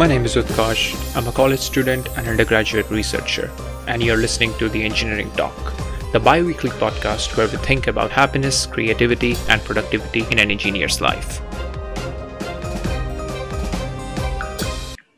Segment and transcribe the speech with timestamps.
[0.00, 1.14] My name is Utkarsh.
[1.14, 3.50] I'm a college student and undergraduate researcher,
[3.86, 5.74] and you're listening to the Engineering Talk,
[6.14, 11.02] the bi weekly podcast where we think about happiness, creativity, and productivity in an engineer's
[11.02, 11.42] life.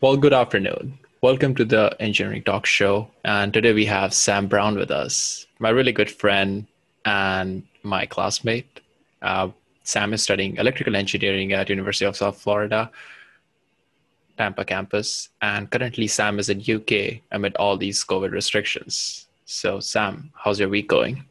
[0.00, 0.98] Well, good afternoon.
[1.20, 3.06] Welcome to the Engineering Talk show.
[3.24, 6.66] And today we have Sam Brown with us, my really good friend
[7.04, 8.80] and my classmate.
[9.22, 9.50] Uh,
[9.84, 12.90] Sam is studying electrical engineering at University of South Florida
[14.36, 19.28] Tampa campus, and currently Sam is in UK amid all these COVID restrictions.
[19.44, 21.24] So, Sam, how's your week going?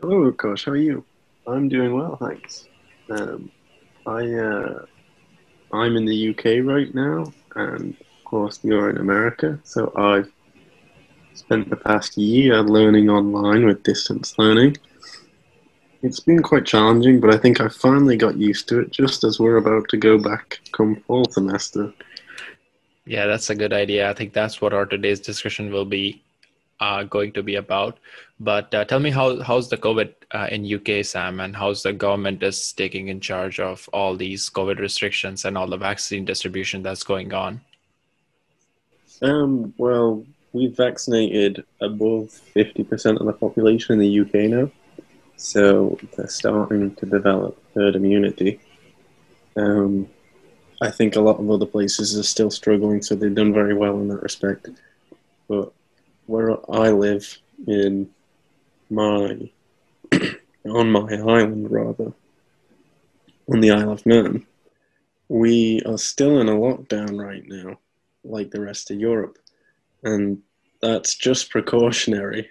[0.00, 0.64] Hello, Coach.
[0.64, 1.04] How are you?
[1.46, 2.68] I'm doing well, thanks.
[3.10, 3.50] Um,
[4.06, 4.84] I uh,
[5.72, 9.58] I'm in the UK right now, and of course you're in America.
[9.64, 10.30] So I've
[11.34, 14.76] spent the past year learning online with distance learning.
[16.02, 19.38] It's been quite challenging, but I think I finally got used to it just as
[19.38, 21.92] we're about to go back come fall semester.
[23.04, 24.08] Yeah, that's a good idea.
[24.08, 26.22] I think that's what our today's discussion will be
[26.80, 27.98] uh, going to be about.
[28.38, 31.92] But uh, tell me how how's the COVID uh, in UK, Sam, and how's the
[31.92, 36.82] government is taking in charge of all these COVID restrictions and all the vaccine distribution
[36.82, 37.60] that's going on?
[39.20, 44.70] Um, well, we've vaccinated above fifty percent of the population in the UK now.
[45.40, 48.60] So they're starting to develop herd immunity.
[49.56, 50.06] Um,
[50.82, 53.98] I think a lot of other places are still struggling, so they've done very well
[54.00, 54.68] in that respect.
[55.48, 55.72] But
[56.26, 58.10] where I live in
[58.90, 59.50] my
[60.66, 62.12] on my island rather
[63.50, 64.46] on the Isle of Man,
[65.30, 67.78] we are still in a lockdown right now,
[68.24, 69.38] like the rest of Europe,
[70.02, 70.42] and
[70.82, 72.50] that's just precautionary,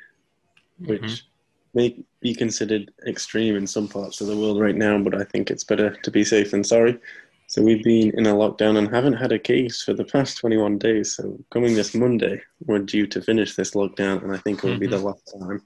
[0.79, 1.28] which mm-hmm
[1.73, 5.49] may be considered extreme in some parts of the world right now, but I think
[5.49, 6.99] it's better to be safe than sorry.
[7.47, 10.77] So we've been in a lockdown and haven't had a case for the past 21
[10.77, 11.15] days.
[11.15, 14.71] So coming this Monday, we're due to finish this lockdown, and I think it will
[14.71, 14.79] mm-hmm.
[14.81, 15.07] be the mm-hmm.
[15.07, 15.61] last time.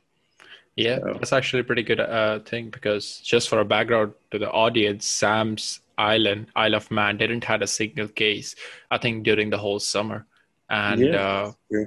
[0.75, 1.13] Yeah, so.
[1.13, 5.05] that's actually a pretty good uh, thing because just for a background to the audience,
[5.05, 8.55] Sam's Island, Isle of Man, didn't had a single case.
[8.89, 10.25] I think during the whole summer,
[10.69, 11.83] and yeah, uh, yeah.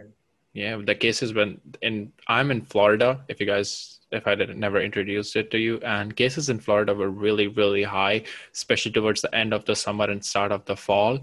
[0.53, 2.13] yeah, the cases when in.
[2.29, 3.25] I'm in Florida.
[3.29, 5.79] If you guys if I didn't never introduced it to you.
[5.81, 10.05] And cases in Florida were really, really high, especially towards the end of the summer
[10.05, 11.21] and start of the fall.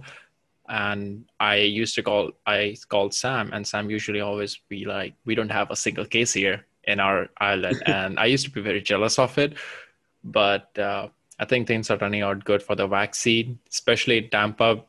[0.70, 5.36] And I used to call I called Sam, and Sam usually always be like, "We
[5.36, 8.82] don't have a single case here in our island," and I used to be very
[8.82, 9.56] jealous of it.
[10.24, 14.84] But uh, I think things are turning out good for the vaccine, especially in Tampa.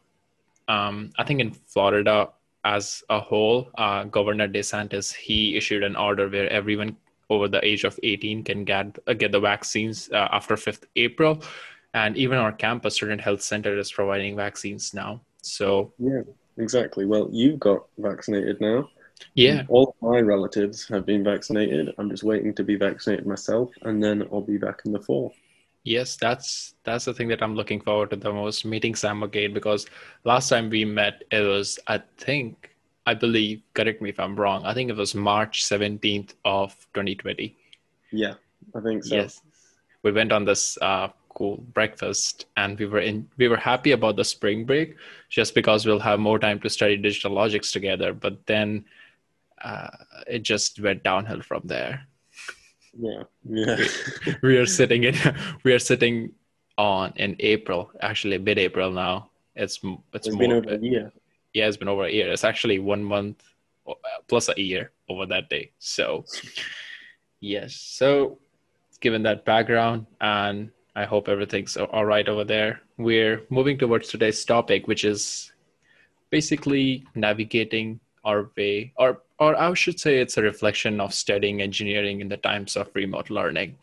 [0.69, 2.31] Um, I think in Florida
[2.65, 6.97] as a whole, uh, Governor DeSantis he issued an order where everyone
[7.31, 11.43] over the age of 18 can get uh, get the vaccines uh, after 5th April,
[11.95, 15.21] and even our campus student health center is providing vaccines now.
[15.43, 16.23] So yeah,
[16.59, 17.07] exactly.
[17.07, 18.89] Well, you got vaccinated now.
[19.35, 21.95] Yeah, all my relatives have been vaccinated.
[21.99, 25.33] I'm just waiting to be vaccinated myself, and then I'll be back in the fall.
[25.85, 28.65] Yes, that's that's the thing that I'm looking forward to the most.
[28.65, 29.87] Meeting Sam again because
[30.25, 32.74] last time we met, it was I think
[33.07, 37.55] I believe, correct me if I'm wrong, I think it was March 17th of 2020.
[38.13, 38.35] Yeah,
[38.75, 39.15] I think so.
[39.17, 39.43] Yes.
[40.03, 44.17] We went on this uh, cool breakfast and we were in we were happy about
[44.17, 44.97] the spring break
[45.29, 48.85] just because we'll have more time to study digital logics together but then
[49.63, 49.89] uh,
[50.27, 52.07] it just went downhill from there
[52.99, 53.77] yeah yeah
[54.27, 55.15] we, we are sitting in
[55.65, 56.31] we are sitting
[56.79, 59.81] on in april actually mid april now it's
[60.13, 61.13] it's, it's more, been over a year
[61.55, 62.31] yeah, it's been over a year.
[62.33, 63.43] It's actually one month
[64.29, 65.71] plus a year over that day.
[65.79, 66.25] So,
[67.41, 67.75] yes.
[67.77, 68.39] So,
[69.01, 74.45] given that background, and I hope everything's all right over there, we're moving towards today's
[74.45, 75.53] topic, which is
[76.31, 82.21] basically navigating our way, or or I should say, it's a reflection of studying engineering
[82.21, 83.77] in the times of remote learning.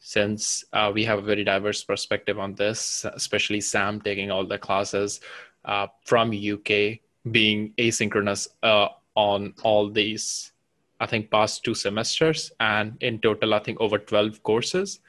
[0.00, 4.58] Since uh, we have a very diverse perspective on this, especially Sam taking all the
[4.58, 5.20] classes
[5.64, 10.52] uh, from UK being asynchronous uh, on all these,
[11.00, 15.00] I think, past two semesters, and in total, I think over 12 courses.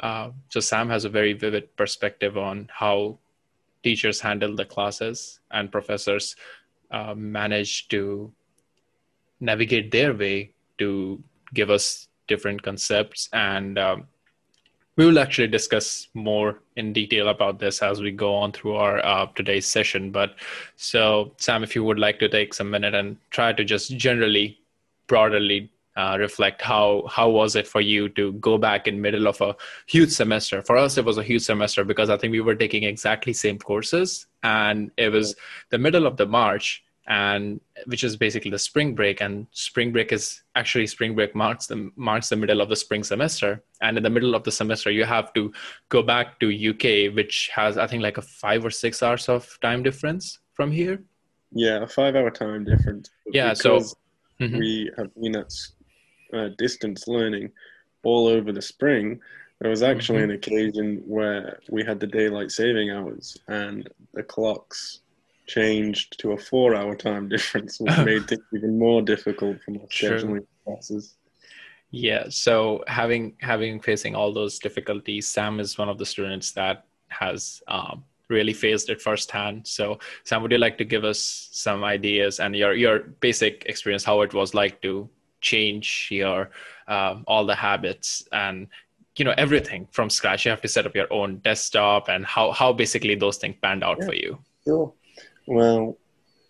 [0.00, 3.18] Uh, so Sam has a very vivid perspective on how
[3.82, 6.36] teachers handle the classes and professors
[6.90, 8.32] uh, manage to
[9.40, 11.22] navigate their way to
[11.54, 14.06] give us different concepts and um,
[14.98, 18.98] we will actually discuss more in detail about this as we go on through our
[19.06, 20.10] uh, today's session.
[20.10, 20.34] But
[20.74, 24.58] so, Sam, if you would like to take some minute and try to just generally,
[25.06, 29.40] broadly uh, reflect how how was it for you to go back in middle of
[29.40, 29.56] a
[29.88, 32.84] huge semester for us it was a huge semester because i think we were taking
[32.84, 35.34] exactly same courses and it was
[35.70, 40.12] the middle of the march and which is basically the spring break and spring break
[40.12, 44.02] is actually spring break marks the marks the middle of the spring semester and in
[44.02, 45.50] the middle of the semester you have to
[45.88, 49.58] go back to uk which has i think like a five or six hours of
[49.62, 51.02] time difference from here
[51.52, 53.78] yeah a five hour time difference yeah so
[54.40, 54.58] mm-hmm.
[54.58, 55.52] we have been at
[56.34, 57.50] uh, distance learning
[58.04, 59.18] all over the spring
[59.60, 60.30] there was actually mm-hmm.
[60.30, 65.00] an occasion where we had the daylight saving hours and the clocks
[65.48, 69.80] changed to a four hour time difference, which made things even more difficult for my
[69.90, 71.16] scheduling classes.
[71.90, 76.84] Yeah, so having having facing all those difficulties, Sam is one of the students that
[77.08, 79.66] has um, really faced it firsthand.
[79.66, 84.04] So, Sam, would you like to give us some ideas and your your basic experience,
[84.04, 85.08] how it was like to
[85.40, 86.50] change your
[86.88, 88.66] um, all the habits and
[89.16, 90.44] you know everything from scratch?
[90.44, 93.82] You have to set up your own desktop and how how basically those things panned
[93.82, 94.38] out yeah, for you.
[94.66, 94.92] Sure.
[95.48, 95.96] Well,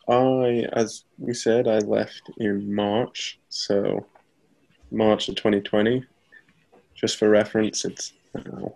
[0.08, 4.04] I, as we said, I left in March, so
[4.90, 6.04] March of 2020.
[6.96, 8.70] Just for reference, it's uh,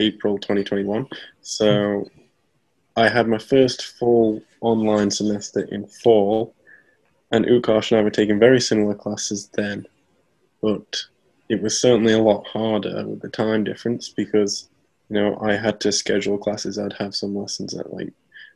[0.00, 1.06] April 2021.
[1.42, 2.04] So
[2.96, 6.52] I had my first full online semester in fall,
[7.30, 9.86] and Utkarsh and I were taking very similar classes then,
[10.60, 11.00] but
[11.48, 14.68] it was certainly a lot harder with the time difference because
[15.08, 16.76] you know I had to schedule classes.
[16.76, 18.12] I'd have some lessons at like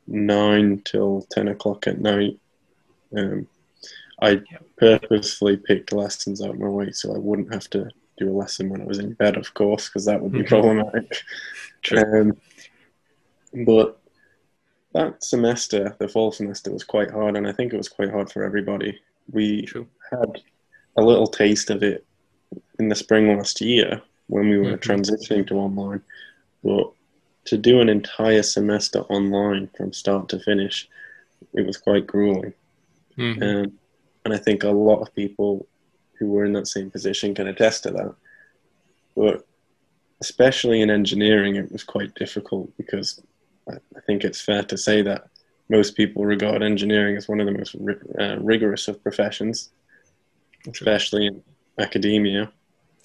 [0.06, 2.38] nine till ten o'clock at night.
[3.16, 3.46] Um,
[4.20, 4.40] I
[4.76, 8.68] purposefully picked lessons out of my way so I wouldn't have to do a lesson
[8.68, 11.22] when I was in bed, of course, because that would be problematic.
[11.96, 12.36] Um,
[13.66, 14.00] but
[14.92, 18.30] that semester, the fall semester, was quite hard, and I think it was quite hard
[18.30, 18.98] for everybody.
[19.30, 19.88] We True.
[20.10, 20.40] had
[20.96, 22.06] a little taste of it
[22.78, 24.92] in the spring last year when we were mm-hmm.
[24.92, 26.02] transitioning to online,
[26.62, 26.92] but
[27.46, 30.88] to do an entire semester online from start to finish,
[31.52, 32.54] it was quite grueling.
[33.18, 33.42] Mm-hmm.
[33.42, 33.72] Um,
[34.24, 35.66] and I think a lot of people
[36.18, 38.14] who were in that same position can attest to that.
[39.14, 39.46] But
[40.20, 43.20] especially in engineering, it was quite difficult because
[43.68, 45.28] I, I think it's fair to say that
[45.68, 47.74] most people regard engineering as one of the most
[48.18, 49.70] uh, rigorous of professions,
[50.70, 51.42] especially in
[51.78, 52.50] academia.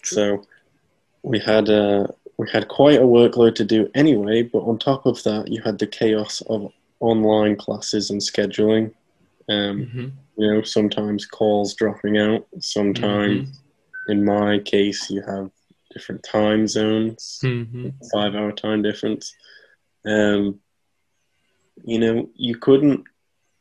[0.04, 0.46] So
[1.24, 5.22] we had a, we had quite a workload to do anyway, but on top of
[5.24, 6.72] that, you had the chaos of
[7.02, 8.94] online classes and scheduling.
[9.50, 10.08] Um, mm-hmm.
[10.38, 12.48] You know, sometimes calls dropping out.
[12.62, 14.12] Sometimes, mm-hmm.
[14.14, 15.52] in my case, you have
[15.92, 17.90] different time zones, mm-hmm.
[18.14, 19.36] five hour time difference.
[20.06, 20.62] Um,
[21.84, 23.04] you know, you couldn't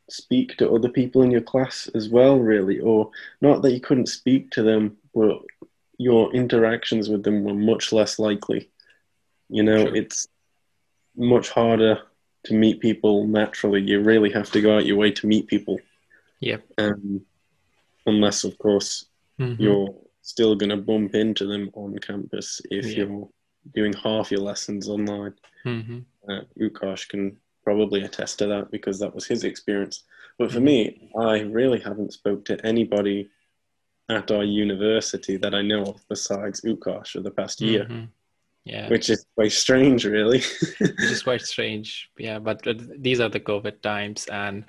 [0.08, 3.10] speak to other people in your class as well, really, or
[3.40, 5.42] not that you couldn't speak to them, but
[5.98, 8.70] your interactions with them were much less likely.
[9.48, 9.96] You know, sure.
[9.96, 10.28] it's
[11.16, 12.00] much harder
[12.44, 13.82] to meet people naturally.
[13.82, 15.78] You really have to go out your way to meet people.
[16.40, 16.58] Yeah.
[16.78, 17.22] Um,
[18.06, 19.06] unless, of course,
[19.38, 19.60] mm-hmm.
[19.60, 23.04] you're still going to bump into them on campus if yeah.
[23.04, 23.28] you're
[23.74, 25.34] doing half your lessons online.
[25.64, 25.98] Mm-hmm.
[26.30, 30.04] Uh, Utkarsh can probably attest to that because that was his experience.
[30.38, 30.64] But for mm-hmm.
[30.64, 33.30] me, I really haven't spoke to anybody
[34.08, 37.84] at our university that I know of besides Utkarsh for the past year.
[37.84, 38.05] Mm-hmm.
[38.64, 40.43] Yeah, which is quite strange, really.
[40.81, 42.38] which is quite strange, yeah.
[42.38, 42.67] But
[42.98, 44.65] these are the COVID times, and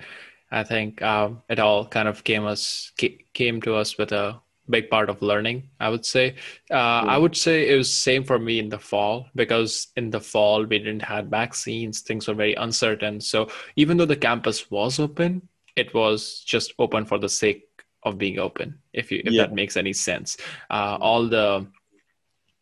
[0.50, 2.92] I think um, it all kind of came us
[3.34, 5.68] came to us with a big part of learning.
[5.80, 6.36] I would say.
[6.70, 10.20] Uh, I would say it was same for me in the fall because in the
[10.20, 12.00] fall we didn't have vaccines.
[12.00, 13.20] Things were very uncertain.
[13.20, 17.68] So even though the campus was open, it was just open for the sake
[18.02, 19.42] of being open if you if yeah.
[19.42, 20.36] that makes any sense.
[20.70, 21.66] Uh, all the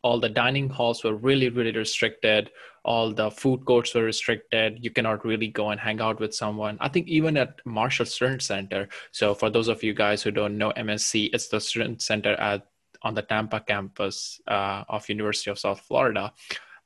[0.02, 2.50] all the dining halls were really really restricted.
[2.84, 4.78] All the food courts were restricted.
[4.82, 6.78] You cannot really go and hang out with someone.
[6.80, 10.56] I think even at marshall student center so for those of you guys who don't
[10.56, 12.66] know msc it's the student center at
[13.02, 16.32] on the tampa campus uh, of university of south florida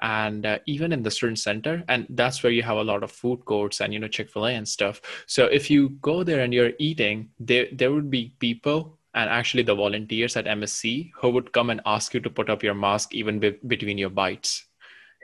[0.02, 3.10] and uh, even in the student center and that's where you have a lot of
[3.10, 5.00] food courts and you know chick-fil-a and stuff.
[5.26, 9.62] So if you go there and you're eating there there would be people and actually
[9.62, 13.14] the volunteers at msc who would come and ask you to put up your mask
[13.14, 14.64] even be- between your bites.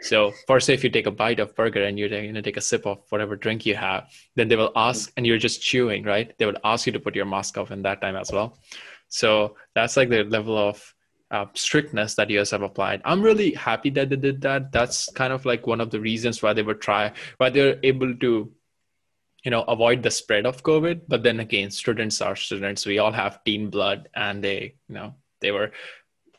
[0.01, 2.57] So for say if you take a bite of burger and you're going to take
[2.57, 6.05] a sip of whatever drink you have then they will ask and you're just chewing
[6.05, 6.33] right?
[6.39, 8.59] They would ask you to put your mask off in that time as well.
[9.09, 10.95] So that's like the level of
[11.31, 13.03] uh, strictness that US have applied.
[13.05, 14.73] I'm really happy that they did that.
[14.73, 18.15] That's kind of like one of the reasons why they were try why they're able
[18.15, 18.53] to,
[19.45, 21.03] you know, avoid the spread of COVID.
[21.09, 22.87] But then again, students are students.
[22.87, 25.73] We all have teen blood, and they, you know, they were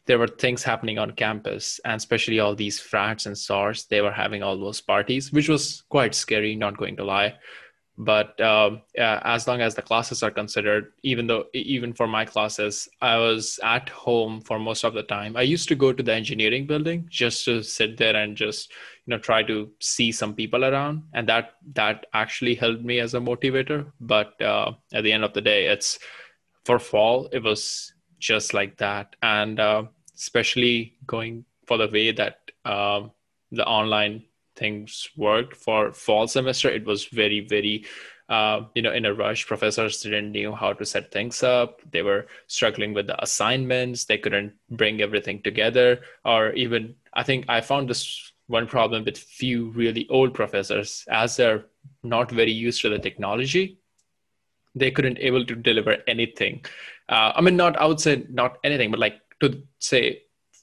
[0.10, 4.12] there were things happening on campus and especially all these frats and SARs, they were
[4.12, 7.36] having all those parties, which was quite scary, not going to lie.
[8.01, 12.24] But um, yeah, as long as the classes are considered, even though even for my
[12.24, 15.36] classes, I was at home for most of the time.
[15.36, 18.72] I used to go to the engineering building just to sit there and just
[19.06, 23.15] you know try to see some people around, and that that actually helped me as
[23.15, 23.91] a motivator.
[24.00, 26.00] But uh, at the end of the day, it's
[26.63, 27.27] for fall.
[27.34, 29.84] It was just like that, and uh,
[30.15, 33.12] especially going for the way that um,
[33.51, 34.24] the online
[34.59, 37.85] things worked for fall semester it was very very
[38.29, 39.47] uh, you know in a rush.
[39.47, 41.81] Professors didn't know how to set things up.
[41.91, 44.05] They were struggling with the assignments.
[44.05, 49.17] They couldn't bring everything together or even i think i found this one problem with
[49.17, 51.05] few really old professors.
[51.09, 51.65] As they're
[52.03, 53.79] not very used to the technology
[54.75, 56.63] they couldn't able to deliver anything.
[57.09, 60.21] Uh, i mean not i would say not anything but like to say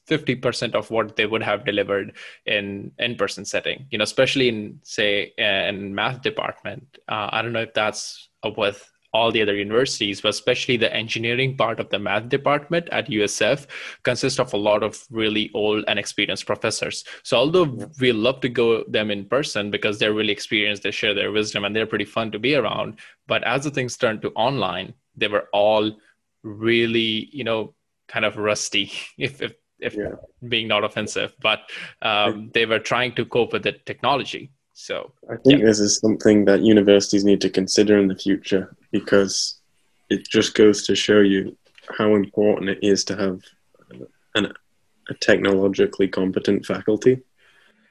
[0.08, 5.32] 50% of what they would have delivered in in-person setting you know especially in say
[5.38, 6.98] in math department.
[7.08, 11.56] Uh, i don't know if that's with all the other universities but especially the engineering
[11.56, 13.66] part of the math department at usf
[14.02, 17.04] consists of a lot of really old and experienced professors.
[17.22, 21.14] So although we love to go them in person because they're really experienced they share
[21.14, 24.30] their wisdom and they're pretty fun to be around but as the things turned to
[24.32, 25.96] online they were all
[26.42, 27.74] really you know
[28.08, 30.12] kind of rusty if, if if yeah.
[30.48, 31.60] being not offensive, but
[32.02, 34.50] um, they were trying to cope with the technology.
[34.72, 35.66] So I think yeah.
[35.66, 39.58] this is something that universities need to consider in the future because
[40.10, 41.56] it just goes to show you
[41.96, 43.40] how important it is to have
[44.34, 44.52] an,
[45.08, 47.22] a technologically competent faculty.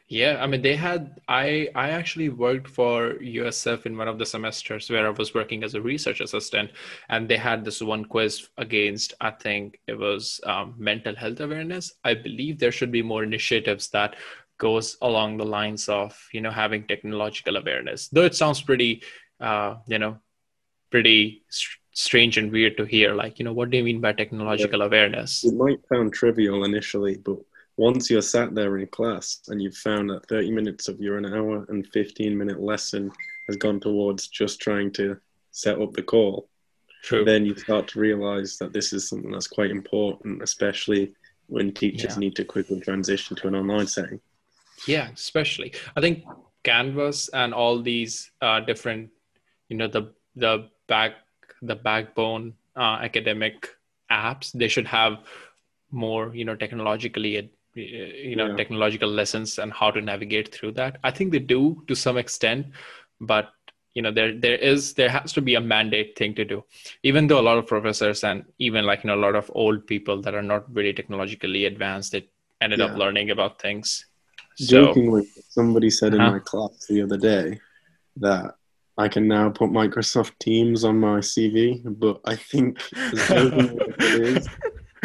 [0.07, 4.25] Yeah, I mean they had I I actually worked for USF in one of the
[4.25, 6.69] semesters where I was working as a research assistant,
[7.09, 11.91] and they had this one quiz against I think it was um, mental health awareness.
[12.03, 14.15] I believe there should be more initiatives that
[14.59, 18.07] goes along the lines of you know having technological awareness.
[18.09, 19.01] Though it sounds pretty
[19.39, 20.19] uh, you know
[20.91, 21.43] pretty
[21.93, 23.15] strange and weird to hear.
[23.15, 24.85] Like you know what do you mean by technological yeah.
[24.85, 25.43] awareness?
[25.43, 27.39] It might sound trivial initially, but
[27.77, 31.25] once you're sat there in class and you've found that 30 minutes of your an
[31.25, 33.11] hour and 15 minute lesson
[33.47, 35.17] has gone towards just trying to
[35.51, 36.47] set up the call,
[37.03, 37.25] True.
[37.25, 41.13] then you start to realize that this is something that's quite important, especially
[41.47, 42.19] when teachers yeah.
[42.19, 44.19] need to quickly transition to an online setting.
[44.87, 45.73] Yeah, especially.
[45.95, 46.23] I think
[46.63, 49.09] Canvas and all these uh, different,
[49.69, 51.13] you know, the the back
[51.61, 53.69] the backbone uh, academic
[54.11, 55.19] apps, they should have
[55.91, 57.37] more, you know, technologically
[57.75, 58.55] you know yeah.
[58.55, 62.65] technological lessons and how to navigate through that i think they do to some extent
[63.19, 63.51] but
[63.93, 66.63] you know there there is there has to be a mandate thing to do
[67.03, 69.85] even though a lot of professors and even like you know a lot of old
[69.87, 72.27] people that are not really technologically advanced they
[72.61, 72.85] ended yeah.
[72.85, 74.05] up learning about things
[74.57, 76.25] so, jokingly somebody said uh-huh.
[76.25, 77.59] in my class the other day
[78.17, 78.55] that
[78.97, 84.21] I can now put Microsoft Teams on my CV, but I think as as it
[84.21, 84.49] is,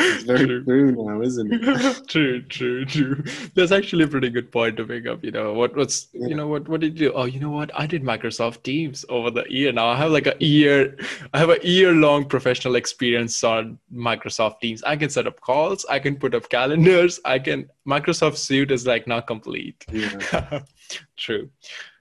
[0.01, 0.65] it's very true.
[0.65, 2.07] true now, isn't it?
[2.09, 3.23] true, true, true.
[3.55, 5.25] That's actually a pretty good point to pick up.
[5.25, 6.29] You know, what what's yeah.
[6.29, 7.15] you know what what did you do?
[7.15, 7.71] Oh, you know what?
[7.79, 9.73] I did Microsoft Teams over the year.
[9.73, 10.97] Now I have like a year,
[11.33, 14.83] I have a year long professional experience on Microsoft Teams.
[14.83, 18.87] I can set up calls, I can put up calendars, I can Microsoft Suite is
[18.87, 19.85] like not complete.
[19.93, 20.63] Yeah.
[21.17, 21.51] true.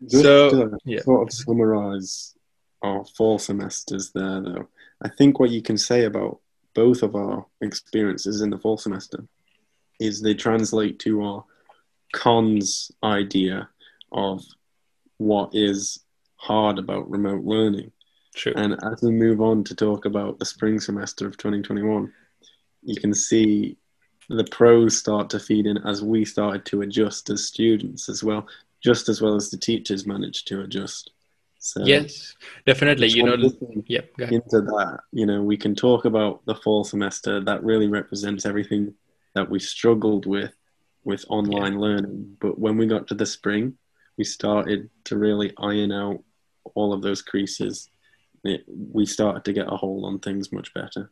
[0.07, 1.01] Just so yeah.
[1.01, 2.35] sort of summarize
[2.81, 4.67] our four semesters there though.
[5.01, 6.39] I think what you can say about
[6.79, 9.25] both of our experiences in the fall semester
[9.99, 11.43] is they translate to our
[12.13, 13.67] cons idea
[14.13, 14.41] of
[15.17, 16.05] what is
[16.37, 17.91] hard about remote learning.
[18.33, 18.53] True.
[18.55, 22.13] And as we move on to talk about the spring semester of 2021,
[22.83, 23.75] you can see
[24.29, 28.47] the pros start to feed in as we started to adjust as students as well,
[28.81, 31.11] just as well as the teachers managed to adjust.
[31.59, 32.35] So yes,
[32.65, 33.09] definitely.
[33.09, 33.35] You know,
[33.85, 34.01] yeah.
[34.17, 37.41] Into that, you know, we can talk about the fall semester.
[37.41, 38.93] That really represents everything
[39.35, 40.53] that we struggled with
[41.03, 41.79] with online yeah.
[41.79, 42.37] learning.
[42.39, 43.77] But when we got to the spring,
[44.17, 46.23] we started to really iron out
[46.75, 47.89] all of those creases.
[48.45, 51.11] It, we started to get a hold on things much better.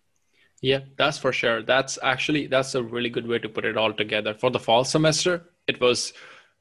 [0.61, 1.61] Yeah, that's for sure.
[1.61, 4.33] That's actually that's a really good way to put it all together.
[4.33, 6.13] For the fall semester, it was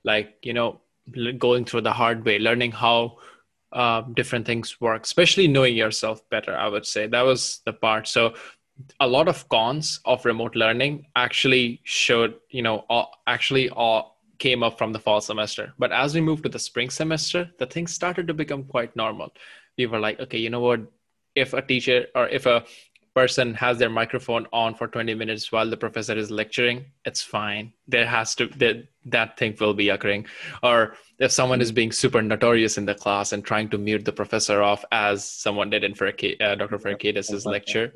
[0.02, 0.80] like you know
[1.38, 3.18] going through the hard way, learning how
[3.72, 6.56] uh, different things work, especially knowing yourself better.
[6.56, 8.08] I would say that was the part.
[8.08, 8.34] So
[9.00, 14.62] a lot of cons of remote learning actually showed, you know, all, actually all came
[14.62, 15.72] up from the fall semester.
[15.78, 19.32] But as we moved to the spring semester, the things started to become quite normal.
[19.78, 20.80] We were like, okay, you know what?
[21.34, 22.64] If a teacher or if a
[23.16, 27.72] person has their microphone on for 20 minutes while the professor is lecturing it's fine
[27.88, 30.26] there has to that that thing will be occurring.
[30.62, 34.12] Or if someone is being super notorious in the class and trying to mute the
[34.12, 37.92] professor off as someone did in for uh, dr Farkidis's lecture.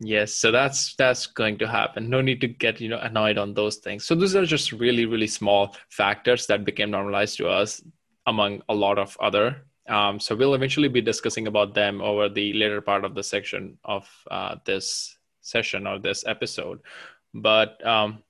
[0.00, 2.10] yes so that's that's going to happen.
[2.10, 4.04] No need to get you know annoyed on those things.
[4.04, 7.82] So those are just really really small factors that became normalized to us
[8.26, 12.52] among a lot of other um, so we'll eventually be discussing about them over the
[12.54, 16.80] later part of the section of uh, this session or this episode.
[17.34, 18.22] But um,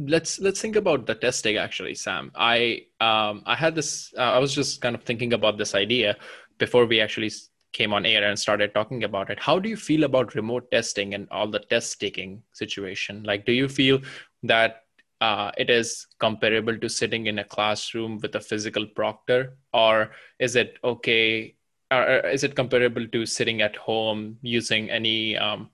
[0.00, 2.32] let's let's think about the testing actually, Sam.
[2.34, 4.12] I um, I had this.
[4.16, 6.16] Uh, I was just kind of thinking about this idea
[6.58, 7.30] before we actually
[7.72, 9.38] came on air and started talking about it.
[9.38, 13.22] How do you feel about remote testing and all the test taking situation?
[13.22, 14.00] Like, do you feel
[14.42, 14.82] that
[15.20, 20.56] uh, it is comparable to sitting in a classroom with a physical proctor or is
[20.56, 21.54] it okay
[21.90, 25.68] or is it comparable to sitting at home using any um,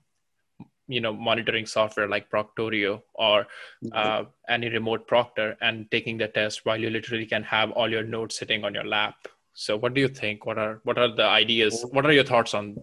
[0.87, 3.47] you know monitoring software like proctorio or
[3.83, 3.89] mm-hmm.
[3.93, 8.03] uh, any remote proctor and taking the test while you literally can have all your
[8.03, 11.23] notes sitting on your lap so what do you think what are what are the
[11.25, 12.77] ideas what are your thoughts on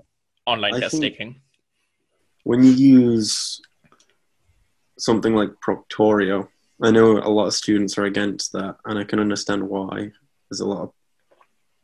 [0.47, 1.41] online I test taking
[2.43, 3.61] when you use
[4.99, 6.49] something like proctorio
[6.83, 10.11] I know a lot of students are against that, and I can understand why.
[10.51, 10.93] There's a lot of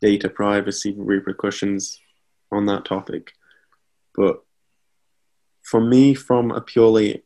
[0.01, 1.99] data privacy repercussions
[2.51, 3.33] on that topic.
[4.15, 4.43] But
[5.71, 7.23] for me, from a purely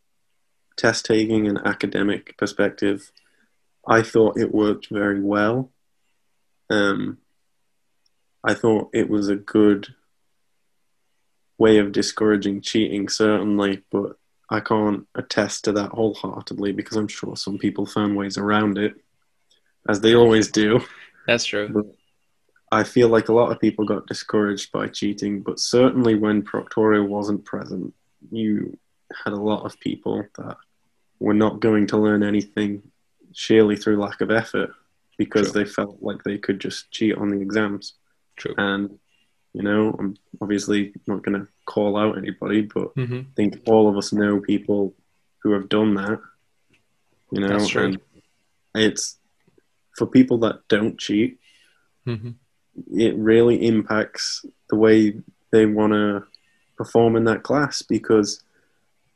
[0.76, 3.10] test taking and academic perspective,
[3.88, 5.72] I thought it worked very well.
[6.68, 7.16] Um,
[8.44, 9.94] I thought it was a good
[11.56, 14.18] way of discouraging cheating, certainly, but
[14.50, 18.92] I can't attest to that wholeheartedly because I'm sure some people found ways around it,
[19.88, 20.80] as they always do.
[21.26, 21.70] That's true.
[21.70, 21.86] But
[22.70, 27.08] I feel like a lot of people got discouraged by cheating, but certainly when Proctorio
[27.08, 27.94] wasn't present,
[28.30, 28.78] you
[29.24, 30.56] had a lot of people that
[31.20, 32.82] were not going to learn anything
[33.32, 34.70] sheerly through lack of effort
[35.16, 35.64] because true.
[35.64, 37.94] they felt like they could just cheat on the exams.
[38.36, 38.54] True.
[38.56, 38.98] And
[39.52, 43.20] you know, I'm obviously not going to call out anybody, but mm-hmm.
[43.20, 44.94] I think all of us know people
[45.38, 46.20] who have done that.
[47.30, 48.00] You know, that's and
[48.74, 49.16] it's
[49.96, 51.38] for people that don't cheat.
[52.06, 52.30] Mm-hmm.
[52.98, 55.14] It really impacts the way
[55.52, 56.24] they want to
[56.76, 58.42] perform in that class because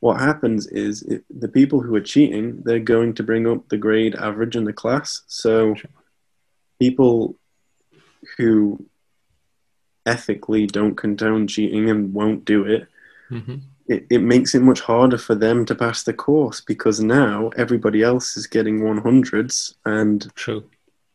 [0.00, 3.76] what happens is it, the people who are cheating they're going to bring up the
[3.76, 5.74] grade average in the class so
[6.78, 7.34] people
[8.36, 8.84] who
[10.08, 12.88] ethically don't condone cheating and won't do it,
[13.30, 13.56] mm-hmm.
[13.86, 18.02] it, it makes it much harder for them to pass the course because now everybody
[18.02, 20.64] else is getting 100s and True.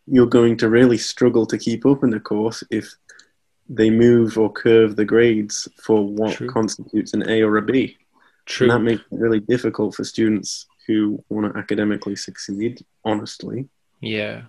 [0.06, 2.95] you're going to really struggle to keep up in the course if
[3.75, 6.49] they move or curve the grades for what True.
[6.49, 7.97] constitutes an A or a B.
[8.45, 8.69] True.
[8.69, 13.67] And that makes it really difficult for students who want to academically succeed, honestly.
[14.01, 14.43] Yeah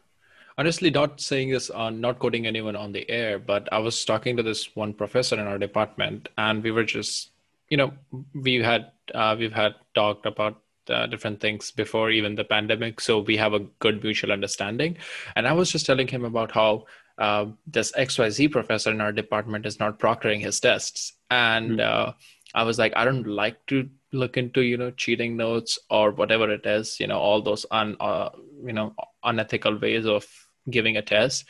[0.58, 4.36] honestly not saying this on not quoting anyone on the air but i was talking
[4.36, 7.30] to this one professor in our department and we were just
[7.68, 7.92] you know
[8.34, 13.20] we had uh, we've had talked about uh, different things before even the pandemic so
[13.20, 14.96] we have a good mutual understanding
[15.34, 16.84] and i was just telling him about how
[17.18, 21.12] uh, this xyz professor in our department is not proctoring his tests.
[21.30, 22.10] And mm-hmm.
[22.54, 26.50] i was like i don't like to look into you know cheating notes or whatever
[26.50, 28.30] it is you know all those un uh,
[28.64, 30.26] you know unethical ways of
[30.70, 31.46] giving a test.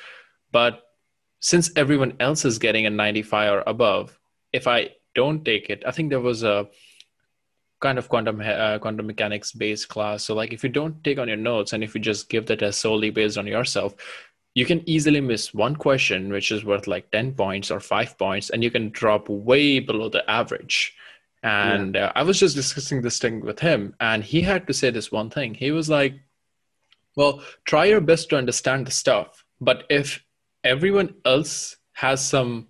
[0.51, 0.83] But
[1.41, 4.19] since everyone else is getting a 95 or above
[4.53, 6.67] if i don't take it i think there was a
[7.85, 10.25] kind of quantum uh, quantum mechanics based class.
[10.25, 12.57] So like if you don't take on your notes and if you just give the
[12.57, 13.95] test solely based on yourself
[14.55, 18.51] you can easily miss one question which is worth like 10 points or 5 points
[18.51, 20.95] and you can drop way below the average
[21.43, 22.07] and yeah.
[22.07, 25.13] uh, i was just discussing this thing with him and he had to say this
[25.13, 26.15] one thing he was like
[27.17, 29.45] well, try your best to understand the stuff.
[29.61, 30.25] But if
[30.63, 32.69] everyone else has some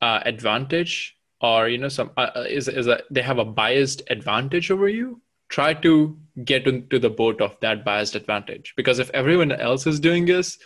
[0.00, 4.02] uh, advantage or you know some uh, uh is is a, they have a biased
[4.10, 9.10] advantage over you try to get into the boat of that biased advantage because if
[9.10, 10.58] everyone else is doing this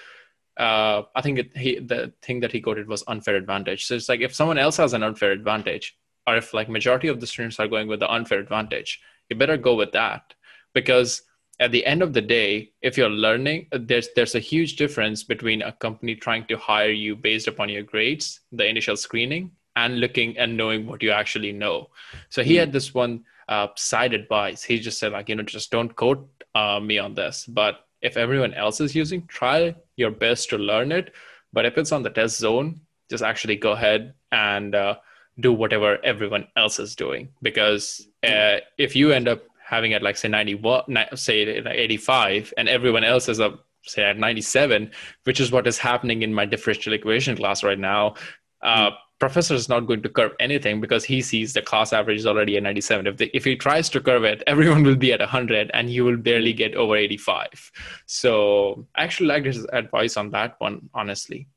[0.58, 3.86] uh, i think it, he, the thing that he quoted was unfair advantage.
[3.86, 7.20] So it's like if someone else has an unfair advantage or if like majority of
[7.20, 10.34] the students are going with the unfair advantage you better go with that.
[10.74, 11.22] Because
[11.60, 15.62] at the end of the day if you're learning there's there's a huge difference between
[15.62, 20.36] a company trying to hire you based upon your grades the initial screening and looking
[20.38, 21.88] and knowing what you actually know.
[22.30, 24.62] So he had this one uh, side advice.
[24.62, 27.46] He just said like you know just don't quote uh, me on this.
[27.46, 31.12] But if everyone else is using try your best to learn it.
[31.52, 32.80] But if it's on the test zone
[33.10, 34.96] just actually go ahead and uh,
[35.40, 37.30] do whatever everyone else is doing.
[37.42, 40.84] Because uh, if you end up having it like say 91
[41.14, 44.90] say 85 and everyone else is up say at 97
[45.24, 48.14] which is what is happening in my differential equation class right now
[48.62, 52.26] uh, professor is not going to curve anything because he sees the class average is
[52.26, 55.20] already at 97 if, the, if he tries to curve it everyone will be at
[55.20, 57.72] 100 and he will barely get over 85
[58.06, 61.48] so i actually like his advice on that one honestly.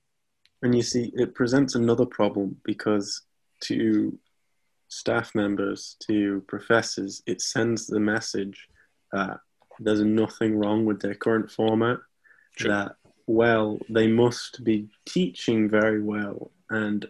[0.64, 3.24] And you see it presents another problem because
[3.62, 4.18] to
[4.90, 8.68] staff members to professors it sends the message
[9.12, 9.40] that
[9.80, 11.98] there's nothing wrong with their current format
[12.58, 12.70] True.
[12.70, 12.96] that
[13.26, 17.08] well they must be teaching very well and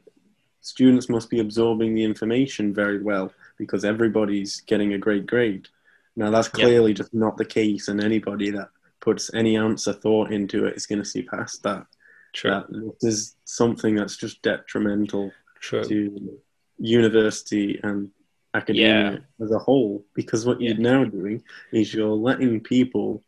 [0.62, 5.68] students must be absorbing the information very well because everybody's getting a great grade.
[6.16, 8.70] Now, that's clearly just not the case, and anybody that
[9.00, 11.86] puts any ounce of thought into it is going to see past that.
[12.34, 12.52] True.
[12.52, 15.84] That this is something that's just detrimental True.
[15.84, 16.40] to
[16.78, 18.10] university and
[18.54, 19.46] academia yeah.
[19.46, 20.06] as a whole.
[20.14, 23.24] Because what you're now doing is you're letting people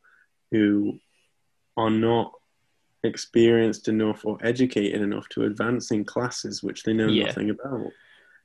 [0.52, 1.00] who
[1.76, 2.34] are not
[3.04, 7.26] experienced enough or educated enough to advance in classes which they know yeah.
[7.26, 7.92] nothing about.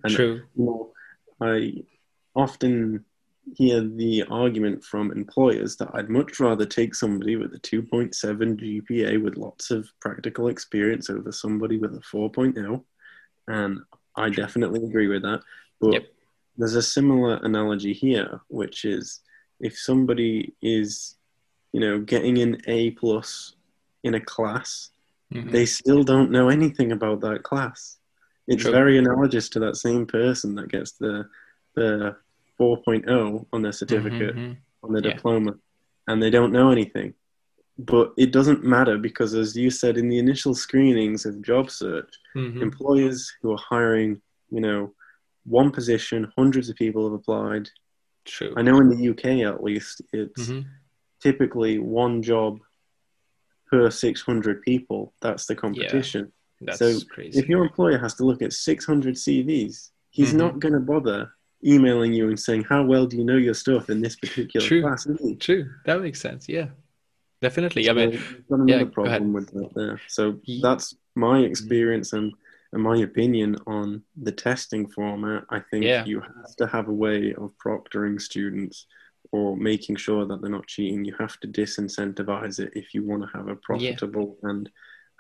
[0.05, 0.43] And True.
[1.41, 1.85] I
[2.35, 3.05] often
[3.55, 9.23] hear the argument from employers that I'd much rather take somebody with a 2.7 GPA
[9.23, 12.83] with lots of practical experience over somebody with a 4.0.
[13.47, 13.81] And
[14.17, 15.41] I definitely agree with that.
[15.81, 16.07] But yep.
[16.57, 19.21] there's a similar analogy here, which is
[19.61, 21.17] if somebody is,
[21.73, 23.55] you know, getting an A plus
[24.09, 24.91] in a class,
[25.33, 25.51] mm-hmm.
[25.51, 27.99] they still don't know anything about that class.
[28.49, 31.29] It's very analogous to that same person that gets the
[31.75, 32.17] the
[32.59, 34.53] 4.0 on their certificate, mm-hmm.
[34.83, 35.15] on their yeah.
[35.15, 35.55] diploma,
[36.09, 37.15] and they don't know anything.
[37.79, 42.13] But it doesn't matter because, as you said in the initial screenings of job search,
[42.35, 42.61] mm-hmm.
[42.63, 44.93] employers who are hiring, you know,
[45.45, 47.69] one position, hundreds of people have applied.
[48.25, 48.53] True.
[48.57, 50.69] I know in the UK at least, it's mm-hmm.
[51.21, 52.59] typically one job
[53.71, 55.13] per 600 people.
[55.21, 56.33] That's the competition.
[56.61, 57.39] Yeah, that's so crazy.
[57.39, 60.39] if your employer has to look at 600 CVs, he's mm-hmm.
[60.39, 61.31] not going to bother
[61.65, 64.83] emailing you and saying, How well do you know your stuff in this particular True.
[64.83, 65.07] class?
[65.41, 65.71] True.
[65.87, 66.49] That makes sense.
[66.49, 66.69] Yeah.
[67.41, 67.85] Definitely.
[67.85, 70.01] So I mean, another yeah, problem with that there.
[70.09, 72.33] So that's my experience and,
[72.73, 75.45] and my opinion on the testing format.
[75.51, 76.05] I think yeah.
[76.05, 78.87] you have to have a way of proctoring students
[79.33, 81.05] or making sure that they're not cheating.
[81.05, 84.51] You have to disincentivize it if you want to have a profitable yeah.
[84.51, 84.71] and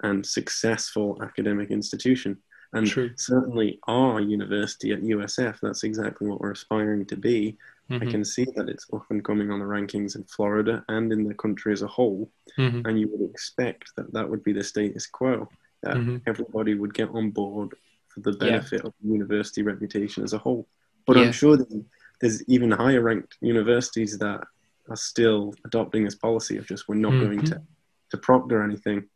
[0.03, 2.38] and successful academic institution.
[2.73, 3.11] And True.
[3.16, 7.57] certainly our university at USF, that's exactly what we're aspiring to be.
[7.90, 8.07] Mm-hmm.
[8.07, 11.35] I can see that it's often coming on the rankings in Florida and in the
[11.35, 12.31] country as a whole.
[12.59, 12.87] Mm-hmm.
[12.87, 15.49] And you would expect that that would be the status quo,
[15.83, 16.18] that mm-hmm.
[16.27, 17.75] everybody would get on board
[18.09, 18.88] for the benefit yeah.
[18.88, 20.68] of the university reputation as a whole.
[21.07, 21.25] But yeah.
[21.25, 21.85] I'm sure that
[22.21, 24.41] there's even higher ranked universities that
[24.89, 27.25] are still adopting this policy of just we're not mm-hmm.
[27.25, 27.63] going to
[28.11, 29.07] to proctor anything.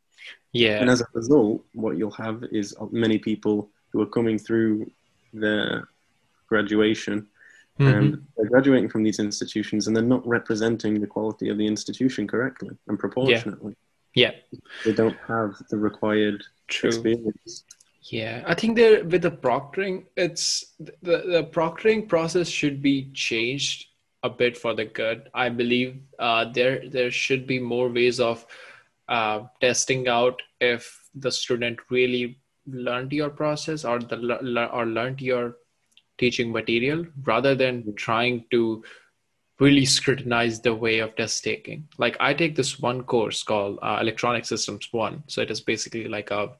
[0.53, 0.81] Yeah.
[0.81, 4.91] And as a result, what you'll have is many people who are coming through
[5.33, 5.88] their
[6.47, 7.27] graduation
[7.79, 7.87] mm-hmm.
[7.87, 12.27] and they're graduating from these institutions and they're not representing the quality of the institution
[12.27, 13.75] correctly and proportionately.
[14.15, 14.33] Yeah.
[14.51, 14.59] yeah.
[14.85, 16.88] They don't have the required True.
[16.88, 17.65] experience.
[18.05, 23.87] Yeah, I think there with the proctoring, it's the, the proctoring process should be changed
[24.25, 25.31] a bit for the good.
[25.35, 28.45] I believe uh, there there should be more ways of
[29.09, 35.57] uh, testing out if the student really learned your process or the or learned your
[36.19, 38.83] teaching material rather than trying to
[39.61, 41.87] really scrutinize the way of test taking.
[41.99, 46.09] Like I take this one course called uh, Electronic Systems One, so it is basically
[46.09, 46.51] like a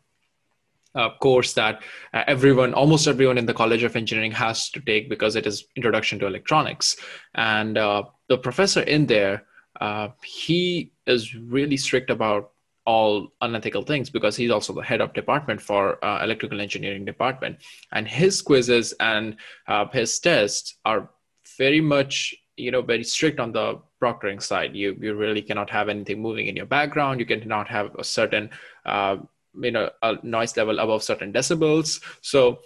[0.95, 5.09] uh, course that uh, everyone, almost everyone in the College of Engineering has to take
[5.09, 6.97] because it is Introduction to Electronics.
[7.35, 9.45] And uh, the professor in there,
[9.81, 12.51] uh, he is really strict about
[12.85, 17.59] all unethical things because he's also the head of department for uh, electrical engineering department.
[17.93, 19.37] And his quizzes and
[19.69, 21.11] uh, his tests are
[21.59, 24.75] very much you know very strict on the proctoring side.
[24.75, 27.21] You you really cannot have anything moving in your background.
[27.21, 28.51] You cannot have a certain
[28.85, 29.17] uh,
[29.55, 32.01] you know a noise level above certain decibels.
[32.21, 32.61] So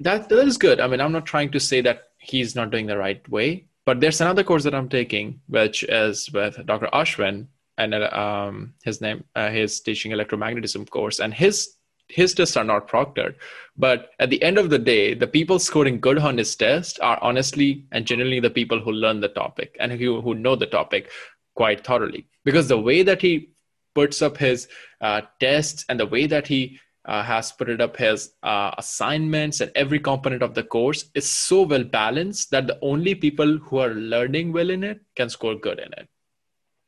[0.00, 0.80] that that is good.
[0.80, 4.00] I mean i'm not trying to say that he's not doing the right way but
[4.00, 7.46] there's another course that i'm taking which is with dr ashwin
[7.78, 11.76] and um, his name uh, his teaching electromagnetism course and his
[12.10, 13.36] his tests are not proctored.
[13.76, 17.18] But at the end of the day the people scoring good on his test are
[17.22, 21.10] honestly and generally the people who learn the topic and who, who know the topic
[21.54, 22.26] quite thoroughly.
[22.44, 23.50] Because the way that he
[23.94, 24.68] puts up his
[25.00, 29.60] uh, tests and the way that he uh, has put it up his uh, assignments
[29.60, 33.78] and every component of the course is so well balanced that the only people who
[33.78, 36.08] are learning well in it can score good in it.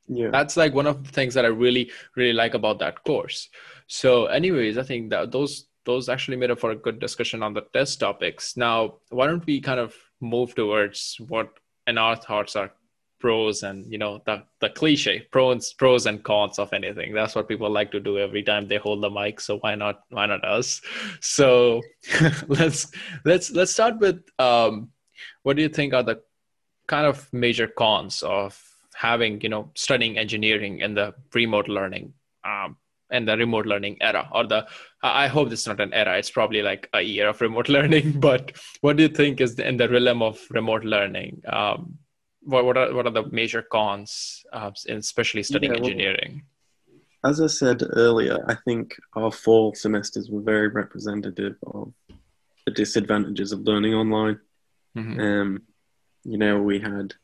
[0.09, 0.31] Yeah.
[0.31, 3.49] that's like one of the things that i really really like about that course.
[3.87, 7.55] So anyways i think that those those actually made up for a good discussion on
[7.55, 8.57] the test topics.
[8.57, 11.49] Now why don't we kind of move towards what
[11.87, 12.73] in our thoughts are
[13.23, 17.15] pros and you know the the cliche pros pros and cons of anything.
[17.15, 20.01] That's what people like to do every time they hold the mic so why not
[20.11, 20.83] why not us?
[21.21, 21.81] So
[22.49, 22.91] let's
[23.25, 24.91] let's let's start with um
[25.45, 26.21] what do you think are the
[26.89, 28.61] kind of major cons of
[28.95, 32.13] having you know studying engineering in the remote learning
[32.45, 32.77] um
[33.11, 34.67] in the remote learning era or the
[35.03, 38.53] i hope it's not an era it's probably like a year of remote learning but
[38.81, 41.43] what do you think is in the realm of remote learning?
[41.47, 41.99] Um
[42.45, 46.43] what, what are what are the major cons uh, especially studying Yeah, well- engineering
[47.25, 51.93] As I said earlier, I think our fall semesters were very representative of
[52.67, 54.39] the disadvantages of learning online.
[54.97, 55.21] Mhm.
[55.27, 55.63] Um,
[56.25, 57.15] you know, we had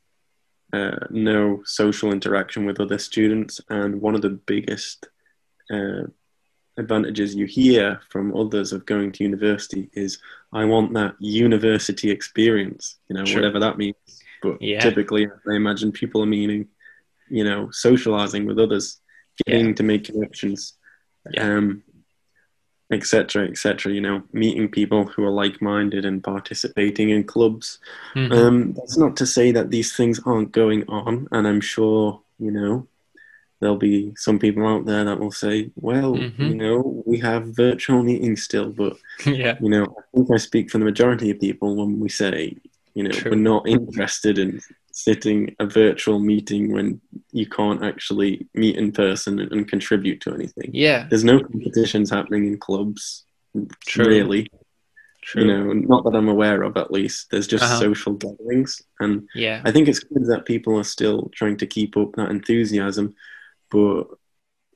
[0.72, 5.08] uh, no social interaction with other students, and one of the biggest
[5.76, 6.04] uh,
[6.76, 10.18] advantages you hear from others of going to university is,
[10.52, 13.36] "I want that university experience." You know, Sure.
[13.40, 13.96] whatever that means.
[14.42, 14.80] But Yeah.
[14.80, 16.68] typically, I imagine people are meaning,
[17.28, 19.00] you know, socializing with others,
[19.46, 20.74] getting to make connections,
[21.32, 21.56] Yeah.
[21.56, 21.82] um,
[22.90, 23.92] etc., etc.
[23.92, 27.78] You know, meeting people who are like-minded and participating in clubs.
[28.14, 28.32] Mhm.
[28.32, 32.50] Um, that's not to say that these things aren't going on, and I'm sure you
[32.52, 32.86] know
[33.60, 36.48] there'll be some people out there that will say, "Well, Mhm.
[36.50, 38.96] you know, we have virtual meetings still," but
[39.26, 42.56] yeah you know, I think I speak for the majority of people when we say,
[42.94, 43.32] you know, True.
[43.32, 44.60] we're not interested in
[44.92, 47.00] sitting a virtual meeting when
[47.32, 50.70] you can't actually meet in person and, and contribute to anything.
[50.72, 53.24] yeah There's no competitions happening in clubs,
[53.86, 54.06] True.
[54.06, 54.50] really.
[55.22, 57.30] true You know, not that I'm aware of, at least.
[57.30, 57.78] There's just Uh-huh.
[57.80, 61.96] social gatherings, and yeah I think it's good that people are still trying to keep
[61.96, 63.14] up that enthusiasm,
[63.70, 64.04] but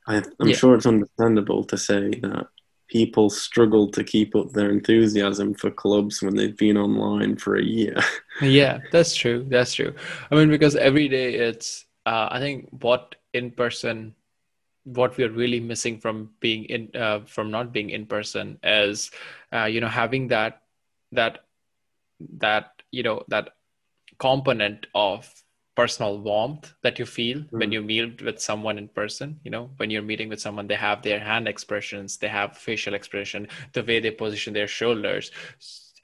[0.06, 0.56] I, I'm Yeah.
[0.56, 2.46] sure it's understandable to say that
[2.92, 7.64] people struggle to keep up their enthusiasm for clubs when they've been online for a
[7.64, 7.96] year.
[8.42, 9.94] yeah that's true that's true
[10.30, 14.14] i mean because every day it's uh, i think what in person
[14.84, 19.10] what we're really missing from being in uh, from not being in person is
[19.54, 20.62] uh, you know having that
[21.12, 21.44] that
[22.38, 23.50] that you know that
[24.18, 25.30] component of
[25.74, 27.72] personal warmth that you feel when Mm.
[27.72, 31.02] you meet with someone in person you know when you're meeting with someone they have
[31.02, 35.30] their hand expressions they have facial expression the way they position their shoulders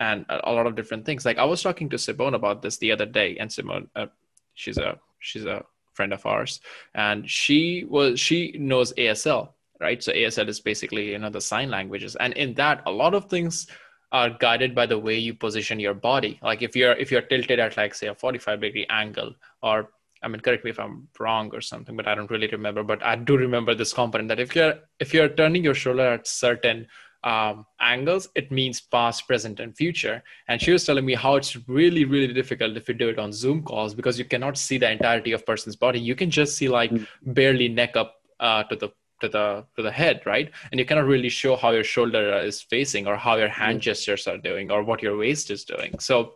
[0.01, 1.25] and a a lot of different things.
[1.25, 4.07] Like i was talking to simone about this the other day and simone uh,
[4.55, 6.61] she's a she's a friend of ours
[6.95, 9.49] and she was she knows asl
[9.81, 10.03] right?
[10.03, 12.17] So asl is basically you know the sign languages.
[12.17, 13.69] And in that a lot of things
[14.13, 16.39] are guided by the way you position your body.
[16.43, 19.91] Like if you're if you're tilted at like say a 45 degree angle or
[20.23, 23.01] i mean correct me if i'm wrong or something but i don't really remember but
[23.05, 26.87] i do remember this component that if you're if you're turning your shoulder at certain
[27.25, 30.23] um, angles it means past present and future.
[30.47, 33.33] And she was telling me how it's really really difficult if you do it on
[33.33, 36.01] zoom calls because you cannot see the entirety of person's body.
[36.01, 37.07] You can just see like Mm.
[37.35, 38.91] barely neck up uh, to the
[39.21, 40.51] to the to the head right?
[40.71, 44.27] And you cannot really show how your shoulder is facing or how your hand gestures
[44.27, 45.99] are doing or what your waist is doing.
[45.99, 46.35] So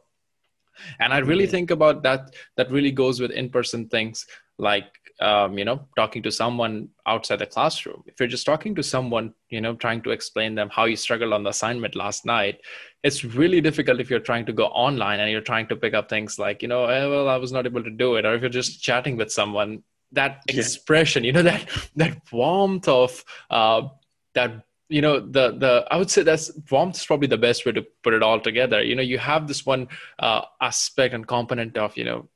[1.01, 1.51] and i really Mhm.
[1.51, 4.27] think about that that really goes with in-person things
[4.59, 4.87] like
[5.21, 8.03] um, you know talking to someone outside the classroom.
[8.07, 11.33] If you're just talking to someone you know trying to explain them how you struggled
[11.33, 12.61] on the assignment last night
[13.05, 16.09] it's really difficult if you're trying to go online and you're trying to pick up
[16.09, 18.25] things like you know eh, well i was not able to do it.
[18.25, 20.61] Or if you're just chatting with someone that Yeah.
[20.61, 23.89] expression you know that that warmth of uh,
[24.35, 27.73] that you know the the i would say that's warmth is probably the best way
[27.73, 31.77] to put it all together you know you have this one uh, aspect and component
[31.77, 32.29] of you know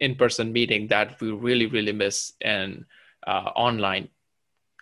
[0.00, 2.84] in-person meeting that we really really miss in
[3.26, 4.08] uh, online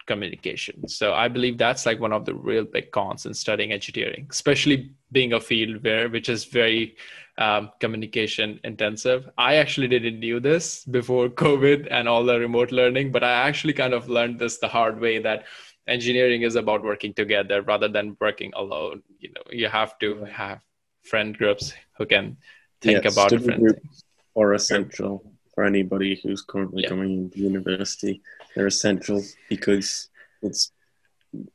[0.06, 4.26] communication so i believe that's like one of the real big cons in studying engineering
[4.30, 6.94] especially being a field where which is very
[7.38, 13.12] um, communication intensive i actually didn't knew this before covid and all the remote learning
[13.12, 15.44] but i actually kind of learned this the hard way that
[15.86, 20.60] engineering is about working together rather than working alone you know you have to have
[21.04, 22.36] friend groups who can
[22.80, 24.02] think Yeah, about different groups
[24.36, 25.22] are essential
[25.54, 26.90] for anybody who's currently Yeah.
[26.90, 28.20] going into university.
[28.54, 30.08] They're essential because
[30.42, 30.72] it's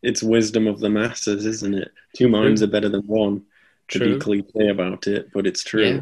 [0.02, 1.92] it's wisdom of the masses, isn't it?
[2.16, 3.44] Two minds are better than one.
[3.92, 5.84] To be cliche about it, but it's true.
[5.84, 6.02] Yeah.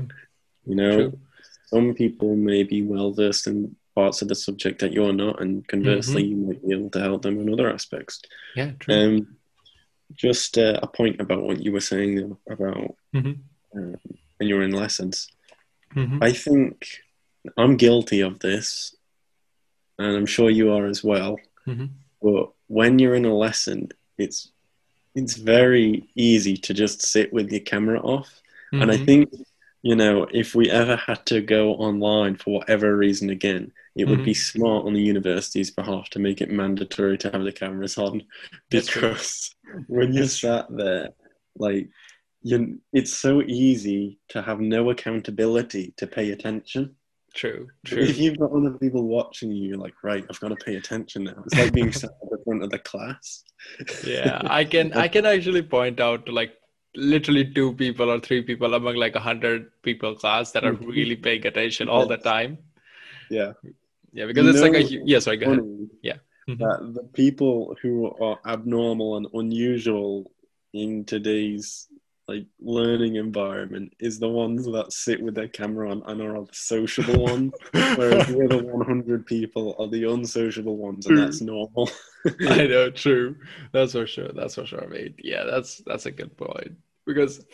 [0.66, 1.20] You know, True.
[1.68, 5.68] some people may be well versed in parts of the subject that you're not, and
[5.68, 6.32] conversely, Mm-hmm.
[6.32, 8.22] you might be able to help them in other aspects.
[8.56, 9.36] yeah true Um,
[10.14, 13.34] just uh, a point about what you were saying about hmm
[13.76, 13.96] um,
[14.38, 15.28] when you're in lessons.
[15.94, 16.88] hmm I think
[17.58, 18.96] I'm guilty of this,
[19.98, 21.38] and I'm sure you are as well.
[21.66, 21.86] hmm
[22.22, 24.52] But when you're in a lesson, it's
[25.16, 28.42] it's very easy to just sit with your camera off.
[28.80, 28.98] And I Mhm.
[28.98, 29.30] think,
[29.82, 34.22] you know, if we ever had to go online for whatever reason again, it would
[34.22, 34.34] be Mm-hmm.
[34.34, 38.24] smart on the university's behalf to make it mandatory to have the cameras on
[38.70, 39.56] because
[39.88, 41.10] when you're sat there,
[41.58, 41.90] like,
[42.44, 46.96] you, it's so easy to have no accountability to pay attention.
[47.34, 47.72] True.
[47.86, 48.08] True.
[48.08, 51.24] If you've got other people watching you, you're like, right, I've got to pay attention
[51.26, 51.44] now.
[51.46, 52.12] It's like being sat
[52.50, 53.44] front of the class.
[54.06, 56.54] yeah i can i can actually point out to like
[56.96, 60.88] literally two people or three people among like a hundred people class that are Mhm.
[60.88, 62.58] really paying attention all the time
[63.30, 63.52] Yeah.
[64.14, 66.18] yeah because You it's like a yeah sorry go ahead Yeah.
[66.50, 66.58] Mhm.
[66.64, 67.94] that the people who
[68.28, 70.32] are abnormal and unusual
[70.74, 71.88] in today's
[72.32, 72.48] like
[72.80, 77.20] learning environment is the ones that sit with their camera on and are the sociable
[77.32, 77.52] ones,
[78.00, 81.90] whereas the other 100 people are the unsociable ones, and that's normal.
[82.48, 83.36] I know, true.
[83.72, 84.30] That's for sure.
[84.34, 85.16] That's for sure, mate.
[85.20, 86.74] Yeah, that's that's a good point.
[87.06, 87.46] Because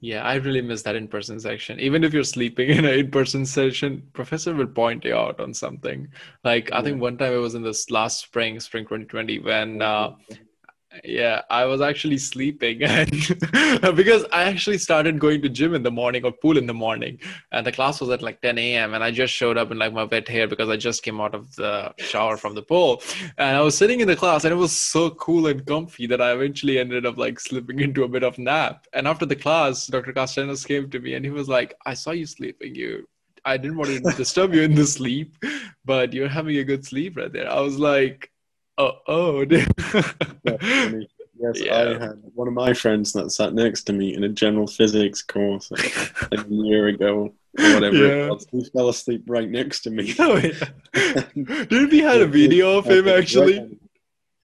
[0.00, 1.78] yeah, I really miss that in-person section.
[1.80, 6.08] Even if you're sleeping in an in-person session, professor will point you out on something.
[6.44, 10.12] Like I think one time it was in this last spring, spring 2020, when uh
[11.04, 12.78] yeah, I was actually sleeping
[13.94, 17.18] because I actually started going to gym in the morning or pool in the morning
[17.50, 18.94] and the class was at like 10 a.m.
[18.94, 21.34] and I just showed up in like my wet hair because I just came out
[21.34, 23.02] of the shower from the pool
[23.38, 26.20] and I was sitting in the class and it was so cool and comfy that
[26.20, 28.86] I eventually ended up like slipping into a bit of nap.
[28.92, 30.12] And after the class, Dr.
[30.12, 32.74] Castellanos came to me and he was like, I saw you sleeping.
[32.74, 33.06] You
[33.44, 35.36] I didn't want to disturb you in the sleep,
[35.84, 37.50] but you're having a good sleep right there.
[37.50, 38.30] I was like,
[38.78, 39.44] oh, oh.
[39.46, 41.08] Funny.
[41.40, 41.74] Yes, Yeah.
[41.74, 45.22] I had one of my friends that sat next to me in a general physics
[45.22, 48.26] course like, like a year ago or whatever Yeah.
[48.26, 48.46] it was.
[48.50, 50.14] He fell asleep right next to me.
[50.20, 51.24] oh, yeah.
[51.34, 53.78] Didn't we have a video of him actually?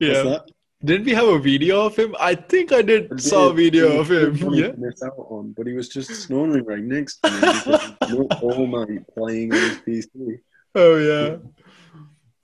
[0.01, 0.39] Yeah.
[0.85, 2.15] Didn't we have a video of him?
[2.21, 4.55] I think I did I saw a video It of him.
[4.55, 4.71] Yeah.
[4.79, 9.03] miss out on, but he was just snoring right next to me he all night
[9.17, 10.39] playing on his PC.
[10.75, 11.37] Oh yeah.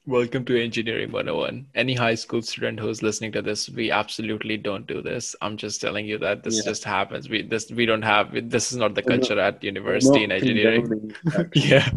[0.06, 1.66] Welcome to Engineering 101.
[1.74, 5.34] Any high school student who's listening to this, we absolutely don't do this.
[5.40, 6.70] I'm just telling you that this Yeah.
[6.70, 7.30] just happens.
[7.30, 10.30] We this we don't have this is not the We're not- culture at university in
[10.32, 11.14] engineering.
[11.54, 11.88] Yeah.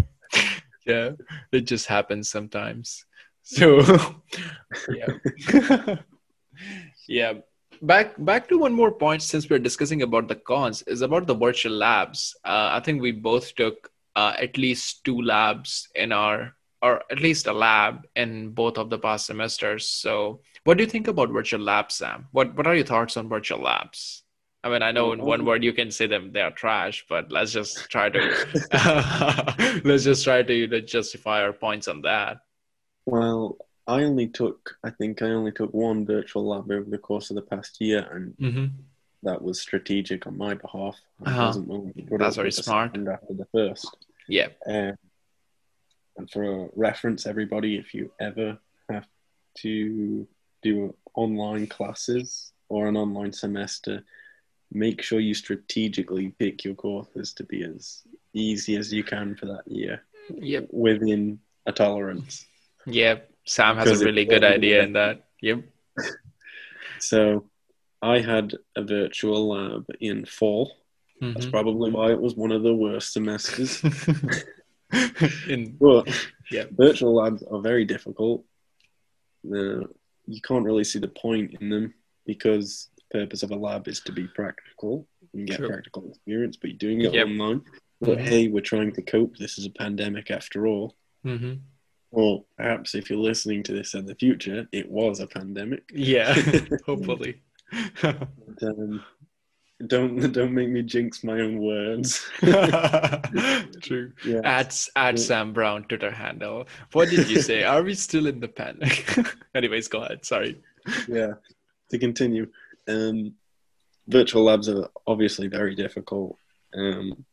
[0.86, 1.12] Yeah.
[1.52, 3.06] It just happens sometimes.
[3.44, 3.80] So
[4.90, 5.98] yeah.
[7.10, 7.34] yeah.
[7.82, 11.36] Back back to one more point since we're discussing about the cons is about the
[11.36, 12.36] virtual labs.
[12.46, 17.20] Uh, I think we both took uh, at least two labs in our or at
[17.20, 19.88] least a lab in both of the past semesters.
[19.88, 22.28] So what do you think about virtual labs, Sam?
[22.32, 24.24] What what are your thoughts on virtual labs?
[24.64, 27.06] I mean, I know in one Um, word you can say them they are trash,
[27.08, 28.20] but let's just try to
[29.86, 32.38] let's just try to you know, justify our points on that.
[33.06, 37.30] Well, I only took, I think I only took one virtual lab over the course
[37.30, 38.66] of the past year, and Mm-hmm.
[39.24, 40.98] that was strategic on my behalf.
[41.26, 41.46] I Uh-huh.
[41.46, 42.98] wasn't willing to put That's very smart.
[42.98, 43.96] After the first.
[44.28, 44.50] Yeah.
[44.68, 44.96] Um,
[46.18, 48.58] and for reference, everybody, if you ever
[48.90, 49.08] have
[49.60, 50.28] to
[50.64, 54.04] do online classes or an online semester,
[54.72, 58.04] make sure you strategically pick your courses to be as
[58.34, 60.02] easy as you can for that year
[60.36, 60.68] Yep.
[60.72, 62.46] within a tolerance.
[62.86, 63.32] Yep.
[63.46, 65.26] Sam has a really good idea in that.
[65.42, 65.64] Yep.
[67.00, 67.48] So
[68.02, 70.78] I had a virtual lab in fall.
[71.22, 71.52] That's Mhm.
[71.52, 73.82] probably why it was one of the worst semesters.
[75.48, 76.08] in But
[76.52, 76.66] Yeah.
[76.72, 78.46] virtual labs are very difficult.
[79.46, 79.82] Uh,
[80.26, 81.94] you can't really see the point in them
[82.26, 85.68] because the purpose of a lab is to be practical and get True.
[85.70, 87.28] practical experience, but you're doing it Yep.
[87.28, 87.62] online.
[88.02, 88.22] But Mhm.
[88.22, 89.38] hey, we're trying to cope.
[89.38, 90.96] This is a pandemic after all.
[91.24, 91.54] hmm
[92.12, 95.90] Or perhaps if you're listening to this in the future, it was a pandemic.
[95.94, 96.34] Yeah.
[96.86, 97.42] Hopefully.
[98.02, 98.30] But,
[98.64, 99.04] um,
[99.86, 102.26] don't don't make me jinx my own words.
[103.82, 104.12] True.
[104.26, 104.42] yeah.
[104.44, 105.22] At at Yeah.
[105.24, 106.68] Sam Brown Twitter handle.
[106.94, 107.64] What did you say?
[107.64, 109.08] Are we still in the panic?
[109.56, 110.26] Anyways, go ahead.
[110.26, 110.60] Sorry.
[111.08, 111.34] yeah
[111.92, 112.48] to continue
[112.88, 113.34] um,
[114.08, 116.38] virtual labs are obviously very difficult
[116.74, 117.26] um,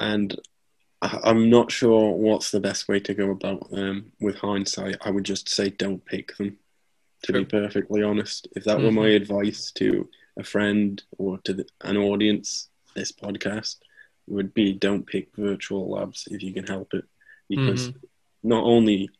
[0.00, 0.38] and
[1.02, 5.10] I- i'm not sure what's the best way to go about them with hindsight i
[5.10, 6.56] would just say don't pick them
[7.24, 11.66] to be perfectly honest if that were my advice to a friend or to the,
[11.82, 13.76] an audience this podcast
[14.26, 17.04] would be don't pick virtual labs if you can help it
[17.48, 17.98] because mm-hmm.
[18.42, 19.10] not only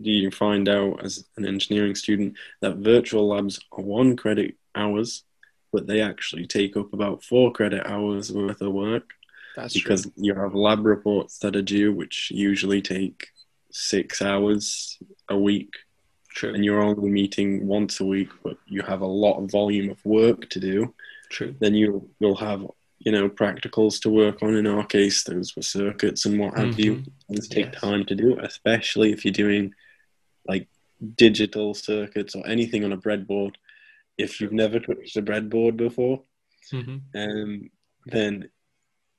[0.00, 5.24] do you find out as an engineering student that virtual labs are one credit hours,
[5.72, 9.10] but they actually take up about four credit hours worth of work.
[9.56, 10.12] That's because true.
[10.16, 13.28] you have lab reports that are due, which usually take
[13.70, 14.98] six hours
[15.28, 15.72] a week,
[16.30, 16.54] True.
[16.54, 20.04] and you're only meeting once a week, but you have a lot of volume of
[20.04, 20.92] work to do.
[21.30, 21.54] True.
[21.60, 22.60] Then you you'll have
[22.98, 24.56] you know practicals to work on.
[24.56, 26.96] In our case, those were circuits and what have you.
[26.96, 27.10] Mhm.
[27.28, 27.80] Those take Yes.
[27.80, 29.72] time to do, especially if you're doing
[30.46, 30.66] like
[31.16, 33.54] digital circuits or anything on a breadboard.
[34.18, 36.22] If you've never touched a breadboard before,
[36.72, 37.00] Mhm.
[37.14, 37.70] um,
[38.06, 38.48] then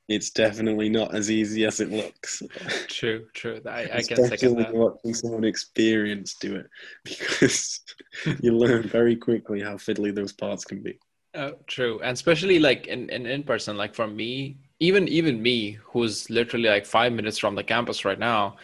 [0.07, 2.43] it's definitely not as easy as it looks.
[2.87, 3.25] True.
[3.33, 3.59] True.
[3.65, 4.75] I, I Especially second when that.
[4.75, 6.69] watching someone experienced do it,
[7.03, 7.81] because
[8.41, 10.99] you learn very quickly how fiddly those parts can be.
[11.33, 11.99] Oh, true.
[12.01, 16.69] And especially like in, in, in person, like for me, even even me, who's literally
[16.69, 18.57] like five minutes from the campus right now,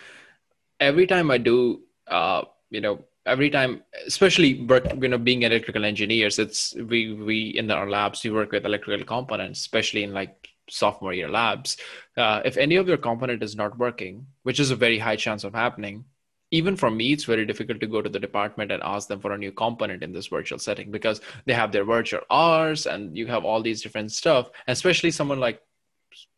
[0.80, 5.86] every time I do uh, you know, every time especially work, you know, being electrical
[5.86, 10.51] engineers, it's we we in our labs we work with electrical components, especially in like
[10.72, 11.78] sophomore year labs.
[12.18, 15.44] Uh, if any of your component is not working, which is a very high chance
[15.44, 16.06] of happening,
[16.52, 19.32] even for me, it's very difficult to go to the department and ask them for
[19.32, 23.26] a new component in this virtual setting because they have their virtual hours and you
[23.28, 24.50] have all these different stuff.
[24.68, 25.62] Especially someone like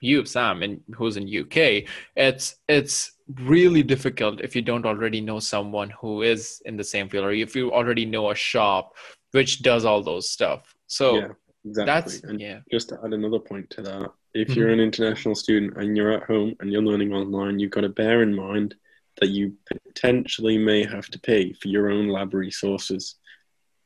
[0.02, 5.40] you, Sam, and who's in UK, it's it's really difficult if you don't already know
[5.40, 8.96] someone who is in the same field or if you already know a shop
[9.32, 10.76] which does all those stuff.
[10.88, 11.28] So yeah,
[11.66, 11.86] exactly.
[11.86, 14.56] that's and yeah, just to add another point to that, if Mhm.
[14.56, 17.90] you're an international student and you're at home and you're learning online, you've got to
[17.90, 18.76] bear in mind
[19.22, 23.16] that you potentially may have to pay for your own lab resources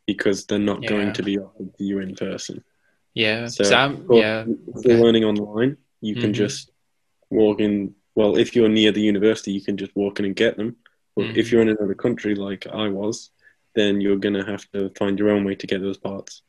[0.06, 0.90] because they're not Yeah.
[0.90, 2.64] going to be offered to you in person.
[3.14, 3.48] yeah.
[3.48, 4.46] So, Sam, of course, yeah,
[4.76, 6.36] if you're learning online, you can Mhm.
[6.36, 6.72] just
[7.32, 7.96] walk in.
[8.14, 10.78] Well, if you're near the university, you can just walk in and get them.
[11.16, 11.38] But Mhm.
[11.38, 13.32] if you're in another country like I was,
[13.74, 16.44] then you're going to have to find your own way to get those parts.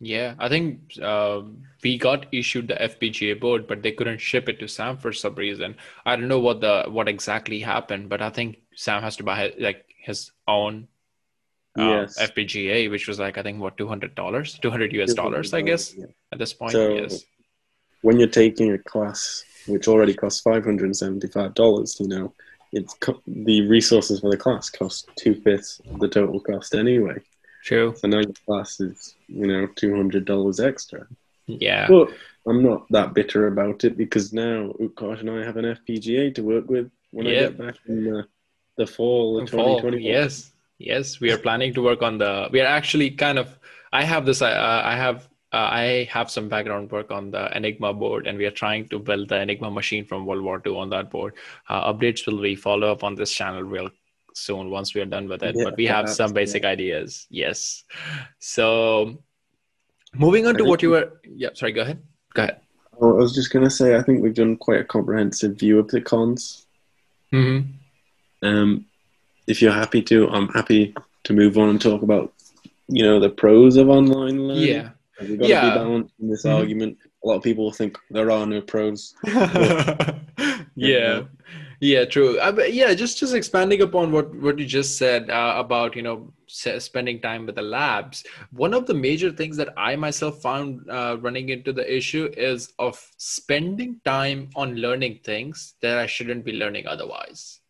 [0.00, 1.42] Yeah, I think uh,
[1.84, 5.34] we got issued the FPGA board, but they couldn't ship it to Sam for some
[5.34, 5.76] reason.
[6.06, 9.52] I don't know what the what exactly happened, but I think Sam has to buy
[9.58, 10.88] like his own
[11.78, 12.18] uh, Yes.
[12.18, 15.60] FPGA, which was like I think what two hundred dollars, two hundred US dollars, I
[15.60, 16.06] guess Yeah.
[16.32, 16.72] at this point.
[16.72, 17.22] So- yes.
[18.00, 22.32] when you're taking a class which already costs five hundred and seventy-five dollars, you know,
[22.72, 27.18] it's co- the resources for the class cost two fifths of the total cost anyway.
[27.64, 27.94] True.
[27.96, 31.06] So now your class is, you know, two hundred dollars extra.
[31.46, 31.88] Yeah.
[31.88, 32.12] But
[32.46, 36.42] I'm not that bitter about it because now Utkarsh and I have an FPGA to
[36.42, 38.26] work with when I get back in the,
[38.76, 40.02] the fall of Fall, 2020.
[40.02, 43.58] yes yes we are planning to work on the we are actually kind of
[43.92, 47.92] i have this uh, i have uh, i have some background work on the enigma
[47.92, 50.88] board and we are trying to build the enigma machine from world war ii on
[50.88, 51.34] that board
[51.68, 53.90] uh, updates will be follow up on this channel real
[54.34, 56.34] soon once we are done with it Yeah, but we have some yeah.
[56.34, 57.84] basic ideas yes
[58.38, 59.22] so
[60.14, 62.02] moving on to what you were yeah sorry go ahead
[62.34, 62.60] go ahead
[63.02, 65.78] Oh, I was just going to say, I think we've done quite a comprehensive view
[65.78, 66.66] of the cons.
[67.32, 67.70] mm-hmm.
[68.46, 68.84] Um,
[69.46, 72.34] if you're happy to, I'm happy to move on and talk about,
[72.88, 74.68] you know, the pros of online learning.
[74.68, 75.60] yeah We've got Yeah.
[75.62, 76.54] to be balanced in this Mhm.
[76.54, 76.98] argument.
[77.24, 79.14] A lot of people think there are no pros.
[80.74, 81.22] yeah
[81.80, 82.38] yeah true.
[82.38, 86.32] Uh, yeah just just expanding upon what what you just said uh, about you know
[86.46, 88.24] spending time with the labs.
[88.50, 92.72] One of the major things that i myself found uh, running into the issue is
[92.78, 97.60] of spending time on learning things that i shouldn't be learning otherwise.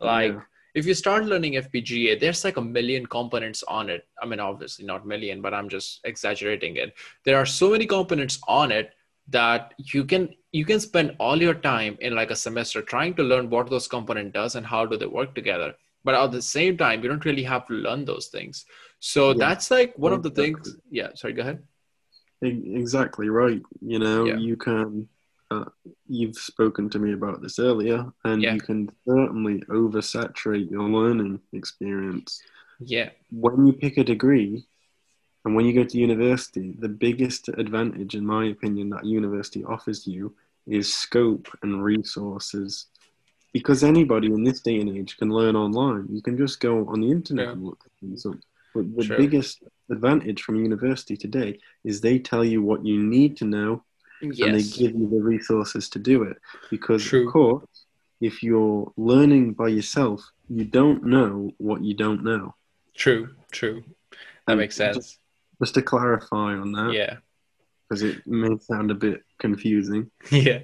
[0.00, 0.40] Like Yeah.
[0.74, 4.06] if you start learning fpga there's like a million components on it.
[4.22, 6.94] I mean obviously not million but i'm just exaggerating it.
[7.24, 8.90] There are so many components on it
[9.28, 13.22] that you can you can spend all your time in like a semester trying to
[13.22, 16.76] learn what those component does and how do they work together but at the same
[16.76, 18.66] time you don't really have to learn those things
[19.00, 19.36] so Yeah.
[19.38, 21.62] that's like one of the things yeah sorry go ahead
[22.42, 23.62] Exactly right.
[23.80, 24.36] You know, Yeah.
[24.36, 25.08] you can.
[25.50, 25.64] Uh,
[26.08, 28.54] you've spoken to me about this earlier, and Yeah.
[28.54, 32.42] you can certainly oversaturate your learning experience
[32.80, 34.66] yeah when you pick a degree.
[35.44, 40.06] And when you go to university, the biggest advantage, in my opinion, that university offers
[40.06, 40.34] you
[40.66, 42.86] is scope and resources.
[43.52, 46.06] Because anybody in this day and age can learn online.
[46.10, 47.52] You can just go on the internet True.
[47.52, 48.36] and look things up.
[48.74, 49.16] But the True.
[49.16, 53.84] biggest advantage from university today is they tell you what you need to know
[54.22, 56.38] and they give you the resources to do it.
[56.70, 57.26] Because, True.
[57.26, 57.84] of course,
[58.20, 62.54] if you're learning by yourself, you don't know what you don't know.
[62.94, 63.82] true true
[64.46, 65.18] that And makes sense
[65.60, 67.16] Just to clarify on that, yeah
[67.88, 70.60] because it may sound a bit confusing, yeah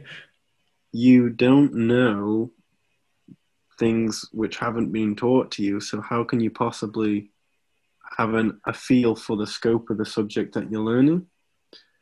[0.92, 2.50] you don't know
[3.80, 5.80] things which haven't been taught to you.
[5.80, 7.30] So how can you possibly
[8.18, 11.26] have an, a feel for the scope of the subject that you're learning?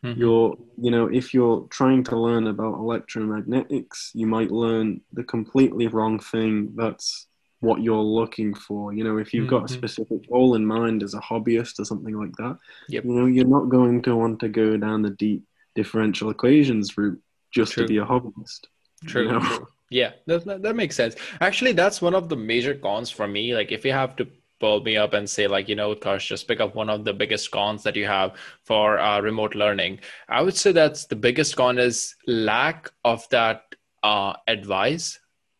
[0.04, 0.20] Mm-hmm.
[0.20, 5.86] You're, you know, if you're trying to learn about electromagnetics, you might learn the completely
[5.86, 6.72] wrong thing.
[6.76, 7.27] That's
[7.60, 8.92] what you're looking for.
[8.92, 9.74] You know, if you've got mm-hmm.
[9.74, 13.04] a specific goal in mind as a hobbyist or something like that, yep.
[13.04, 15.42] you know, you're not going to want to go down the deep
[15.74, 17.20] differential equations route
[17.52, 17.84] just True.
[17.84, 18.66] to be a hobbyist.
[19.06, 19.26] True.
[19.26, 19.40] You know?
[19.40, 19.68] True.
[19.90, 21.16] Yeah, that, that makes sense.
[21.40, 23.54] Actually, that's one of the major cons for me.
[23.54, 24.28] Like, if you have to
[24.60, 27.12] pull me up and say like you know Utkarsh, just pick up one of the
[27.12, 28.34] biggest cons that you have
[28.64, 33.62] for uh, remote learning i would say that's the biggest con is lack of that
[34.02, 35.18] uh, advice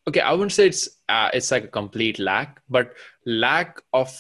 [0.09, 2.93] okay i wouldn't say it's uh, it's like a complete lack but
[3.25, 4.11] lack of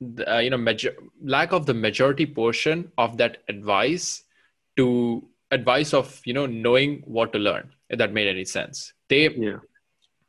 [0.00, 4.24] the, uh, you know major lack of the majority portion of that advice
[4.76, 8.92] to advice of you know knowing what to learn if that made any sense.
[9.08, 9.58] They yeah.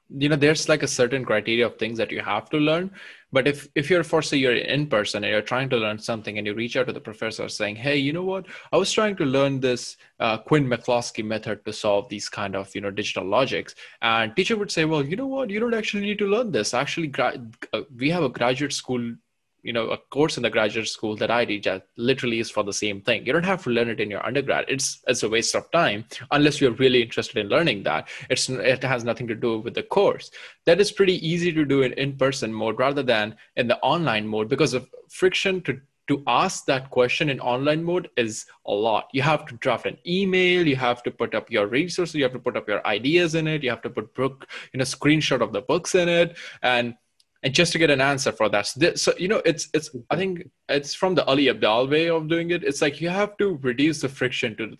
[0.09, 2.91] you know there's like a certain criteria of things that you have to learn
[3.31, 6.37] but if if you're for say you're in person and you're trying to learn something
[6.37, 8.45] and you reach out to the professor saying hey you know what?
[8.71, 12.73] I was trying to learn this uh, quinn McCluskey method to solve these kind of
[12.75, 13.75] you know digital logics.
[14.01, 15.49] And teacher would say well you know what?
[15.49, 16.73] You don't actually need to learn this.
[16.73, 17.41] Actually gra-
[17.73, 19.15] uh, we have a graduate school
[19.63, 22.63] you know a course in the graduate school that i teach that literally is for
[22.63, 25.29] the same thing you don't have to learn it in your undergrad it's it's a
[25.29, 29.35] waste of time unless you're really interested in learning that it's it has nothing to
[29.35, 30.31] do with the course
[30.65, 34.49] that is pretty easy to do in in-person mode rather than in the online mode
[34.49, 35.79] because of friction to
[36.11, 39.07] to ask that question in online mode is a lot.
[39.13, 42.33] You have to draft an email, you have to put up your resources, you have
[42.33, 45.41] to put up your ideas in it, you have to put book, you know, screenshot
[45.41, 46.37] of the books in it.
[46.63, 46.95] And
[47.43, 48.67] and just to get an answer for that.
[48.67, 52.09] So, this, so, you know, it's it's I think it's from the Ali Abdaal way
[52.09, 52.63] of doing it.
[52.63, 54.77] It's like you have to reduce the friction to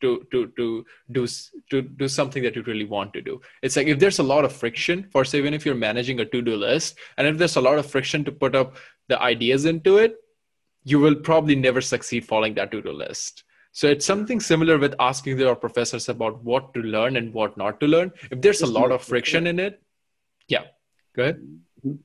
[0.00, 1.26] to to to do
[1.70, 3.40] to do something that you really want to do.
[3.62, 6.24] It's like if there's a lot of friction for say even if you're managing a
[6.24, 8.76] to-do list, and if there's a lot of friction to put up
[9.08, 10.16] the ideas into it,
[10.84, 13.44] you will probably never succeed following that to-do list.
[13.72, 17.78] So it's something similar with asking your professors about what to learn and what not
[17.80, 18.12] to learn.
[18.30, 19.80] If there's a lot of friction in it,
[20.48, 20.64] yeah,
[21.14, 21.40] go ahead.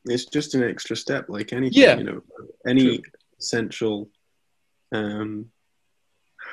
[0.06, 1.82] It's just an extra step, like anything.
[1.82, 1.98] Yeah.
[1.98, 2.22] You know,
[2.68, 3.12] any True.
[3.40, 4.10] essential
[4.92, 5.48] um,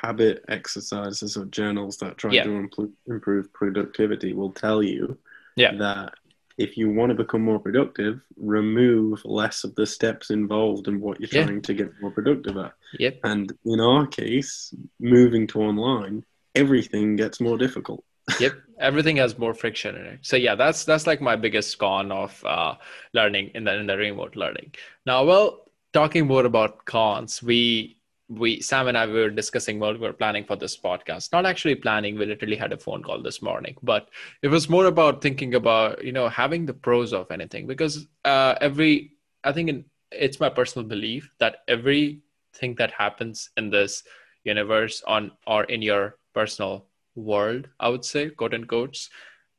[0.01, 2.43] habit exercises or journals that try yeah.
[2.43, 5.17] to improve productivity will tell you
[5.55, 5.75] yeah.
[5.75, 6.13] that
[6.57, 11.19] if you want to become more productive, remove less of the steps involved in what
[11.19, 11.45] you're yeah.
[11.45, 12.73] trying to get more productive at.
[12.99, 13.19] Yep.
[13.23, 18.03] And in our case, moving to online, everything gets more difficult
[18.39, 18.53] yep.
[18.79, 20.19] Everything has more friction in it.
[20.21, 22.75] So yeah that's that's like my biggest con of uh,
[23.13, 24.73] learning in the in the remote learning.
[25.05, 25.63] Now well
[25.93, 27.97] talking more about cons we
[28.29, 31.75] we sam and i were discussing while we were planning for this podcast not actually
[31.75, 34.09] planning we literally had a phone call this morning but
[34.41, 38.55] it was more about thinking about you know having the pros of anything because uh,
[38.61, 39.11] every
[39.43, 44.03] i think in, it's my personal belief that everything that happens in this
[44.43, 48.97] universe on or in your personal world, I would say, quote unquote.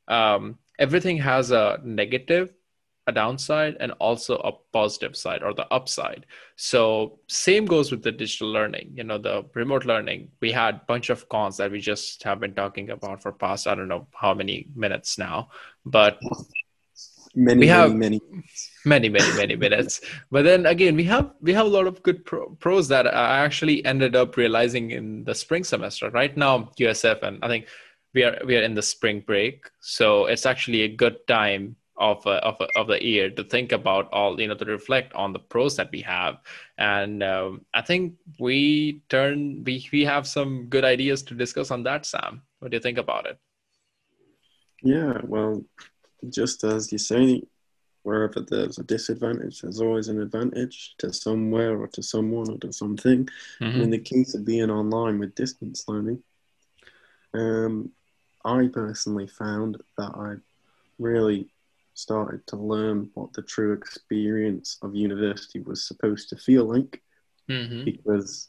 [0.08, 2.52] Um, everything has a negative,
[3.06, 6.26] a downside, and also a positive side or the upside.
[6.56, 8.92] So same goes with the digital learning.
[8.94, 10.30] You know, the remote learning.
[10.40, 13.66] We had a bunch of cons that we just have been talking about for past
[13.66, 15.50] I don't know how many minutes now,
[15.84, 16.18] but
[17.34, 18.42] many, we have many, many,
[18.84, 20.00] many, many many minutes.
[20.30, 23.38] But then again, we have we have a lot of good pro- pros that I
[23.44, 26.10] actually ended up realizing in the spring semester.
[26.10, 27.66] Right now, USF, and I think
[28.14, 32.26] we are we are in the spring break, so it's actually a good time of
[32.26, 35.38] a, of of the year to think about all you know to reflect on the
[35.38, 36.38] pros that we have
[36.76, 41.84] and um, i think we turn we we have some good ideas to discuss on
[41.84, 43.38] that sam what do you think about it
[44.82, 45.64] yeah well
[46.30, 47.42] just as you say,
[48.04, 52.72] wherever there's a disadvantage, there's always an advantage to somewhere or to someone or to
[52.72, 53.28] something.
[53.60, 53.80] Mm-hmm.
[53.80, 56.22] in the case of being online with distance learning,
[57.32, 57.90] um,
[58.44, 60.36] I personally found that I
[60.98, 61.48] really
[61.94, 67.02] started to learn what the true experience of university was supposed to feel like
[67.48, 67.84] mm-hmm.
[67.84, 68.48] because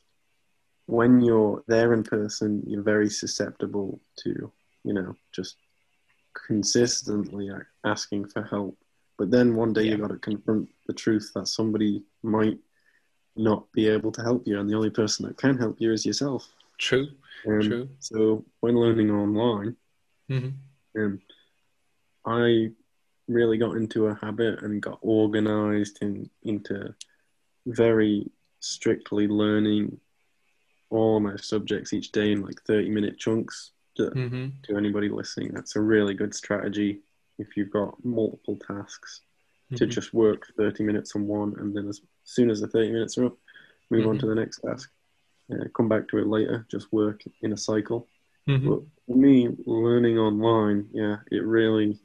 [0.87, 4.51] when you're there in person, you're very susceptible to,
[4.83, 5.57] you know, just
[6.47, 7.49] consistently
[7.83, 8.77] asking for help.
[9.18, 9.91] But then one day yeah.
[9.91, 12.59] you got to confront the truth that somebody might
[13.36, 16.05] not be able to help you, and the only person that can help you is
[16.05, 16.47] yourself.
[16.78, 17.07] True.
[17.47, 17.89] Um, True.
[17.99, 19.76] So when learning online,
[20.30, 21.01] mm-hmm.
[21.01, 21.22] um,
[22.26, 22.72] I
[23.28, 26.93] really got into a habit and got organized in, into
[27.66, 29.99] very strictly learning
[30.89, 34.47] all my subjects each day in like 30 minute chunks to, mm-hmm.
[34.63, 35.51] to anybody listening.
[35.53, 37.01] That's a really good strategy
[37.38, 39.21] if you've got multiple tasks
[39.75, 39.89] to Mhm.
[39.89, 43.25] just work 30 minutes on one and then as soon as the 30 minutes are
[43.25, 43.38] up,
[43.89, 44.19] move on Mhm.
[44.21, 44.91] to the next task.
[45.51, 48.07] Uh, come back to it later, just work in a cycle.
[48.47, 48.67] Mhm.
[48.67, 51.99] But for me, learning online, yeah, it really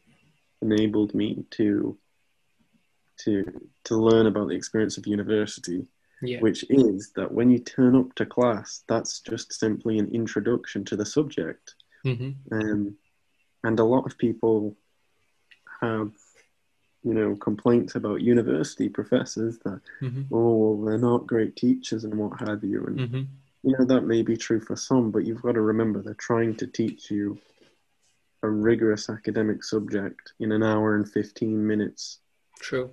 [0.62, 1.99] enabled me to
[3.18, 3.45] to
[3.85, 5.87] to learn about the experience of university,
[6.22, 10.85] yeah which is that when you turn up to class, that's just simply an introduction
[10.87, 11.74] to the subject.
[12.05, 12.35] Mhm.
[12.51, 12.97] Um,
[13.64, 14.76] and a lot of people
[15.81, 16.11] have,
[17.03, 20.26] you know, complaints about university professors that, Mhm.
[20.33, 22.85] oh, they're not great teachers and what have you.
[22.85, 23.26] And, Mhm.
[23.62, 26.57] you know, that may be true for some, but you've got to remember they're trying
[26.57, 27.39] to teach you
[28.43, 32.20] a rigorous academic subject in an hour and 15 minutes.
[32.59, 32.91] true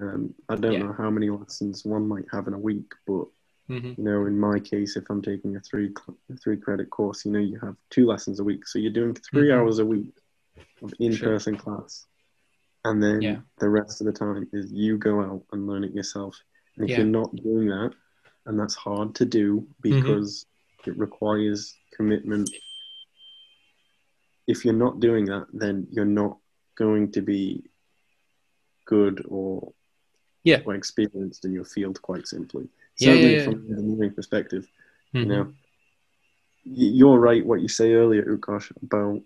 [0.00, 0.78] Um, I don't Yeah.
[0.86, 3.26] know how many lessons one might have in a week, but
[3.68, 3.98] Mhm.
[3.98, 5.92] you know, in my case, if I'm taking a three
[6.30, 9.14] a three credit course, you know, you have two lessons a week, so you're doing
[9.14, 9.54] 3 Mhm.
[9.58, 10.14] hours a week
[10.80, 12.06] of in person class,
[12.84, 13.40] and then Yeah.
[13.58, 16.40] the rest of the time is you go out and learn it yourself.
[16.76, 16.98] And if Yeah.
[16.98, 17.94] you're not doing that,
[18.46, 20.46] and that's hard to do because
[20.86, 22.50] it requires commitment.
[24.46, 26.38] If you're not doing that, then you're not
[26.74, 27.62] going to be
[28.86, 29.72] good or
[30.42, 30.62] Yeah.
[30.64, 32.68] or experienced in your field, quite simply.
[32.98, 33.44] Yeah, Certainly yeah.
[33.44, 34.70] from an engineering perspective,
[35.14, 35.20] Mhm.
[35.20, 35.54] you know,
[36.64, 37.44] you're right.
[37.44, 39.22] What you say earlier, Utkarsh, about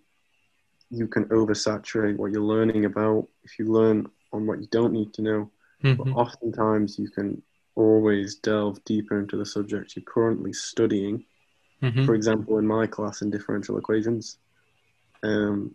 [0.96, 5.12] you can oversaturate what you're learning about if you learn on what you don't need
[5.14, 5.50] to know.
[5.82, 6.16] But Mhm.
[6.16, 7.42] oftentimes, you can
[7.74, 11.24] always delve deeper into the subject you're currently studying.
[11.82, 12.06] Mhm.
[12.06, 14.38] For example, in my class in differential equations,
[15.22, 15.74] um,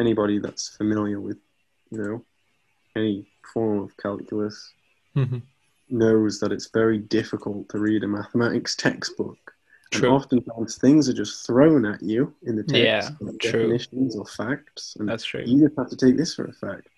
[0.00, 1.38] anybody that's familiar with,
[1.90, 2.24] you know,
[2.96, 4.72] any form of calculus
[5.16, 5.42] Mhm.
[5.88, 9.51] knows that it's very difficult to read a mathematics textbook.
[9.92, 10.08] True.
[10.08, 14.96] And oftentimes things are just thrown at you in the text, Yeah, definitions or facts,
[14.98, 15.44] and That's true.
[15.46, 16.88] you just have to take this for a fact.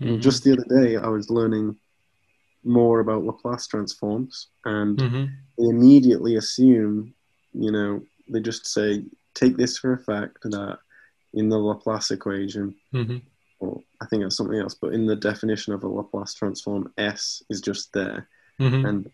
[0.00, 0.18] Mhm.
[0.22, 1.76] just the other day, I was learning
[2.64, 5.30] more about Laplace transforms, and Mhm.
[5.58, 7.12] they immediately assume,
[7.52, 10.78] you know, they just say, take this for a fact that
[11.34, 13.20] in the Laplace equation, Mhm.
[13.58, 17.42] or I think it's something else, but in the definition of a Laplace transform, S
[17.50, 18.26] is just there.
[18.58, 18.88] Mhm.
[18.88, 19.10] And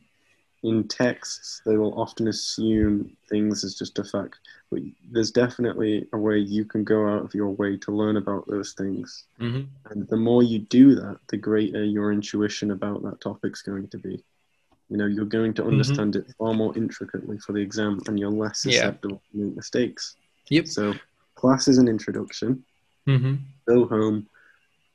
[0.63, 4.39] in texts, they will often assume things as just a fact.
[4.71, 4.81] But
[5.13, 8.73] there's definitely a way you can go out of your way to learn about those
[8.73, 9.25] things.
[9.41, 9.67] Mhm.
[9.91, 13.99] And the more you do that, the greater your intuition about that topic's going to
[13.99, 14.25] be.
[14.89, 18.31] You know, you're going to understand it far more intricately for the exam and you're
[18.31, 18.71] less Mm-hmm.
[18.71, 18.77] Yeah.
[18.77, 20.17] susceptible to make mistakes.
[20.49, 20.67] Yep.
[20.69, 20.95] So,
[21.35, 22.65] class is an introduction.
[23.07, 23.39] Mhm.
[23.67, 24.27] Go home,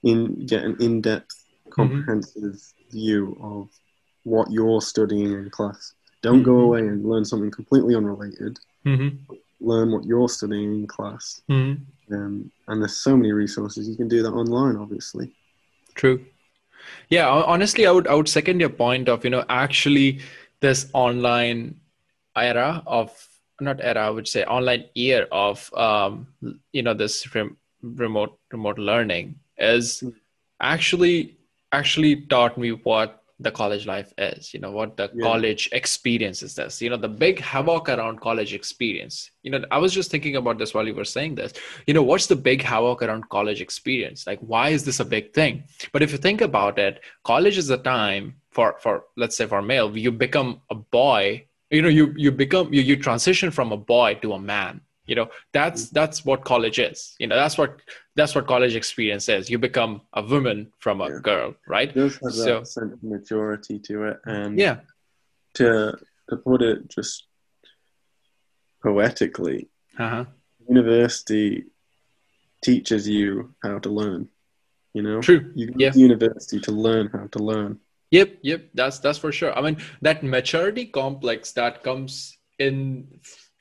[0.04, 1.38] in get an in-depth,
[1.70, 1.72] Mm-hmm.
[1.72, 3.70] comprehensive view of
[4.24, 5.94] what you're studying in class.
[6.22, 6.64] Don't go Mhm.
[6.66, 8.60] away and learn something completely unrelated.
[8.86, 9.20] Mhm.
[9.60, 11.42] Learn what you're studying in class.
[11.50, 11.82] Mhm.
[12.12, 13.88] Um, and there's so many resources.
[13.88, 15.32] You can do that online, obviously.
[15.96, 16.26] True.
[17.10, 20.20] Yeah, honestly, I would I would second your point of you know actually
[20.62, 21.80] this online
[22.36, 23.12] era of
[23.60, 26.28] not era I would say online year of um,
[26.74, 30.04] you know this rem- remote remote learning is
[30.60, 31.38] actually
[31.72, 35.24] actually taught me what the college life is you know what the Yeah.
[35.30, 36.82] college experience is this.
[36.82, 39.32] You know the big havoc around college experience.
[39.44, 41.54] You know i was just thinking about this while you were saying this.
[41.88, 44.26] You know what's the big havoc around college experience?
[44.28, 45.64] Like why is this a big thing?
[45.94, 49.62] But if you think about it college is a time for for let's say for
[49.62, 53.78] male you become a boy you know you you become you, you transition from a
[53.78, 57.82] boy to a man you know that's that's what college is you know that's what
[58.16, 61.20] that's what college experience is you become a woman from a Yeah.
[61.24, 64.18] girl right It does have So- that sense of maturity to it.
[64.26, 64.78] And yeah
[65.56, 65.98] to,
[66.30, 67.28] to put it just
[68.84, 70.26] poetically, uh-huh
[70.70, 71.66] university
[72.64, 74.30] teaches you how to learn.
[74.94, 75.20] You know?
[75.22, 75.92] true You go Yeah.
[75.92, 77.80] to university to learn how to learn.
[78.12, 79.52] Yep, yep, that's that's for sure.
[79.58, 83.08] I mean, that maturity complex that comes in,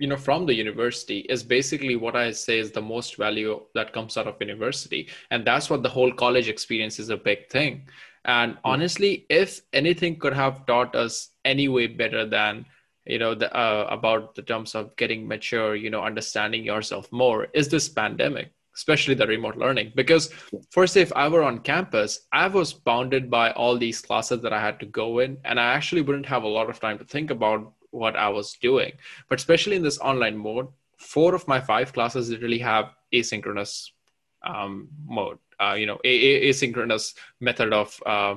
[0.01, 3.93] you know, from the university is basically what I say is the most value that
[3.93, 7.87] comes out of university, and that's what the whole college experience is a big thing.
[8.25, 12.65] And honestly, if anything could have taught us any way better than
[13.05, 17.49] you know the uh, about the terms of getting mature, you know, understanding yourself more,
[17.53, 20.33] is this pandemic, especially the remote learning, because
[20.71, 24.61] first if i were on campus i was bounded by all these classes that i
[24.61, 27.31] had to go in and i actually wouldn't have a lot of time to think
[27.31, 28.93] about what i was doing.
[29.29, 30.69] But especially in this online mode
[30.99, 33.91] four of my five classes literally have asynchronous
[34.47, 38.35] um, mode uh, you know a- a- asynchronous method of uh,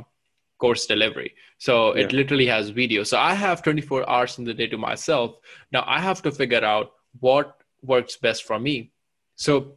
[0.60, 1.34] course delivery.
[1.58, 3.04] So it literally has video.
[3.04, 5.36] So i have 24 hours in the day to myself.
[5.72, 8.91] Now i have to figure out what works best for me.
[9.36, 9.74] So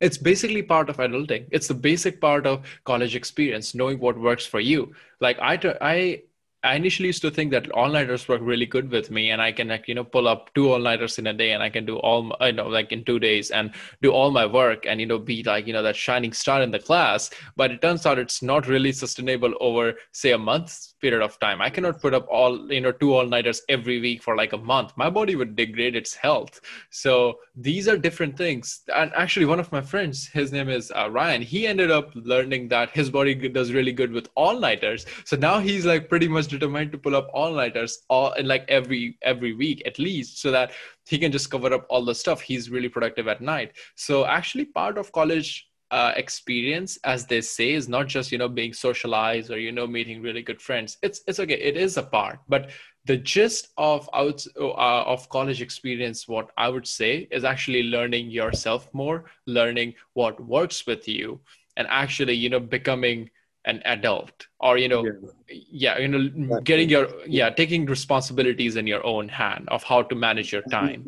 [0.00, 4.46] it's basically part of adulting it's the basic part of college experience knowing what works
[4.46, 4.94] for you.
[5.20, 6.22] Like i i
[6.62, 9.68] I initially used to think that all-nighters work really good with me, and I can
[9.68, 12.22] like you know pull up two all-nighters in a day, and I can do all
[12.24, 15.18] my, you know like in two days and do all my work, and you know
[15.18, 17.30] be like you know that shining star in the class.
[17.56, 21.60] But it turns out it's not really sustainable over say a month period of time.
[21.60, 24.92] I cannot put up all you know two all-nighters every week for like a month.
[24.96, 26.60] My body would degrade its health.
[26.90, 28.82] So these are different things.
[28.94, 31.42] And actually, one of my friends, his name is uh, Ryan.
[31.42, 35.06] He ended up learning that his body does really good with all-nighters.
[35.24, 38.64] So now he's like pretty much determined to pull up all nighters all in like
[38.68, 40.72] every every week at least so that
[41.06, 44.64] he can just cover up all the stuff he's really productive at night so actually
[44.64, 49.50] part of college uh, experience as they say is not just you know being socialized
[49.50, 50.98] or you know meeting really good friends.
[51.02, 51.54] It's it's okay.
[51.54, 52.40] It is a part.
[52.48, 52.70] But
[53.06, 58.30] the gist of out uh, of college experience what i would say is actually learning
[58.30, 61.40] yourself more learning what works with you
[61.78, 63.30] and actually you know becoming
[63.64, 65.04] an adult or you know
[65.48, 70.02] yeah, yeah you know getting your yeah taking responsibilities in your own hand of how
[70.02, 71.04] to manage your time.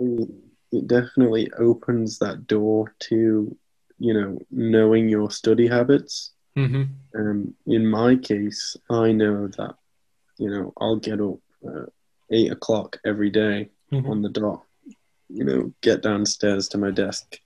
[0.73, 3.57] It definitely opens that door to
[4.03, 6.83] you know knowing your study habits mm-hmm.
[7.19, 9.75] um, in my case i know that
[10.39, 11.87] you know i'll get up uh,
[12.31, 14.11] eight o'clock every day mm-hmm.
[14.11, 14.65] on the dot
[15.29, 17.39] you know get downstairs to my desk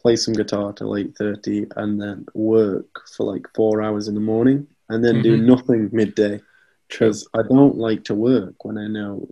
[0.00, 4.68] play some guitar till 8.30 and then work for like four hours in the morning
[4.90, 5.22] and then mm-hmm.
[5.22, 6.40] do nothing midday
[6.88, 9.26] because i don't like to work when i know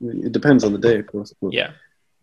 [0.00, 1.72] it depends on the day of course but yeah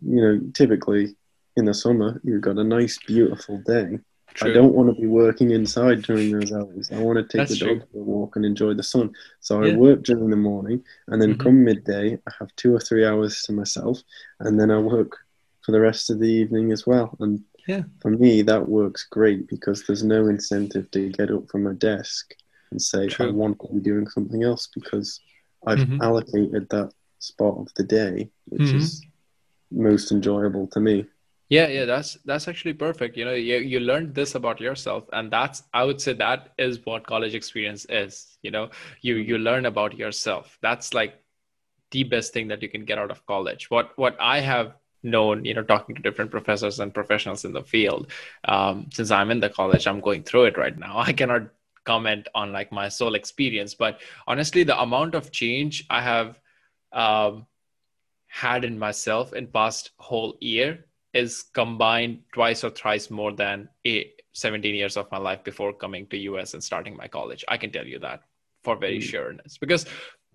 [0.02, 1.16] you know typically
[1.58, 4.00] in the summer you've got a nice beautiful day
[4.34, 4.50] True.
[4.50, 6.92] I don't want to be working inside during those hours.
[6.92, 7.88] I want to take That's the dog true.
[7.92, 9.14] for a walk and enjoy the sun.
[9.42, 11.42] So I work during the morning, and then mm-hmm.
[11.42, 14.02] come midday, I have two or three hours to myself,
[14.40, 15.18] and then I work
[15.62, 17.16] for the rest of the evening as well.
[17.20, 17.84] And yeah.
[18.02, 22.34] For me, that works great because there's no incentive to get up from my desk
[22.72, 23.28] and say, True.
[23.28, 25.22] I want to be doing something else because
[25.66, 26.02] I've mm-hmm.
[26.02, 28.78] allocated that spot of the day, which mm-hmm.
[28.78, 29.06] is
[29.72, 31.06] most enjoyable to me.
[31.54, 33.16] Yeah, yeah, that's that's actually perfect.
[33.16, 36.84] You know, you you learned this about yourself, and that's I would say that is
[36.84, 38.40] what college experience is.
[38.42, 38.70] You know,
[39.02, 40.58] you you learn about yourself.
[40.64, 41.22] That's like
[41.92, 43.70] the best thing that you can get out of college.
[43.70, 44.74] What what I have
[45.04, 48.08] known you know talking to different professors and professionals in the field
[48.46, 51.50] um, since i'm in the college i'm going through it right now i cannot
[51.84, 56.40] comment on like my sole experience but honestly the amount of change i have
[56.94, 57.46] um,
[58.28, 64.12] had in myself in past whole year is combined twice or thrice more than a
[64.34, 67.72] 17 years of my life before coming to us and starting my college i can
[67.72, 68.22] tell you that
[68.64, 69.04] for very mm.
[69.04, 69.86] sureness because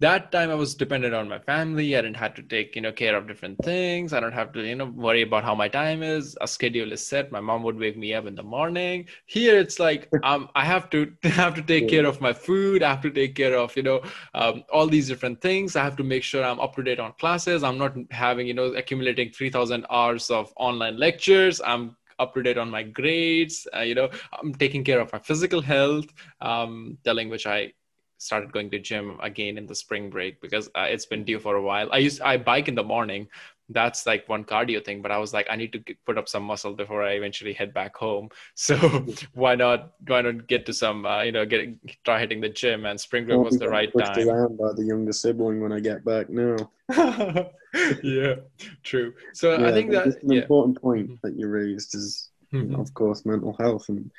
[0.00, 1.96] that time I was dependent on my family.
[1.96, 4.12] I didn't have to take, you know, care of different things.
[4.12, 6.36] I don't have to, you know, worry about how my time is.
[6.40, 7.32] A schedule is set.
[7.32, 9.06] My mom would wake me up in the morning.
[9.26, 12.82] Here it's like um, I have to have to take care of my food.
[12.82, 14.02] I have to take care of, you know,
[14.34, 15.74] um, all these different things.
[15.74, 17.64] I have to make sure I'm up to date on classes.
[17.64, 21.60] I'm not having, you know, accumulating 3,000 hours of online lectures.
[21.64, 23.66] I'm up to date on my grades.
[23.74, 26.06] Uh, you know, I'm taking care of my physical health,
[26.40, 27.72] um, telling which I
[28.18, 31.56] started going to gym again in the spring break because uh, it's been due for
[31.56, 31.88] a while.
[31.92, 33.28] I used I bike in the morning.
[33.70, 36.26] That's like one cardio thing, but I was like, I need to get, put up
[36.26, 38.30] some muscle before I eventually head back home.
[38.54, 38.76] So
[39.34, 41.68] why not why not get to some uh, you know get
[42.04, 44.28] try hitting the gym and spring break was the right pushed time.
[44.28, 46.56] around by the younger sibling when I get back now.
[48.02, 48.34] yeah,
[48.82, 49.14] true.
[49.32, 50.42] So yeah, I think that an yeah.
[50.42, 51.26] important point mm-hmm.
[51.26, 52.80] that you raised is, mm-hmm.
[52.80, 54.10] of course, mental health, and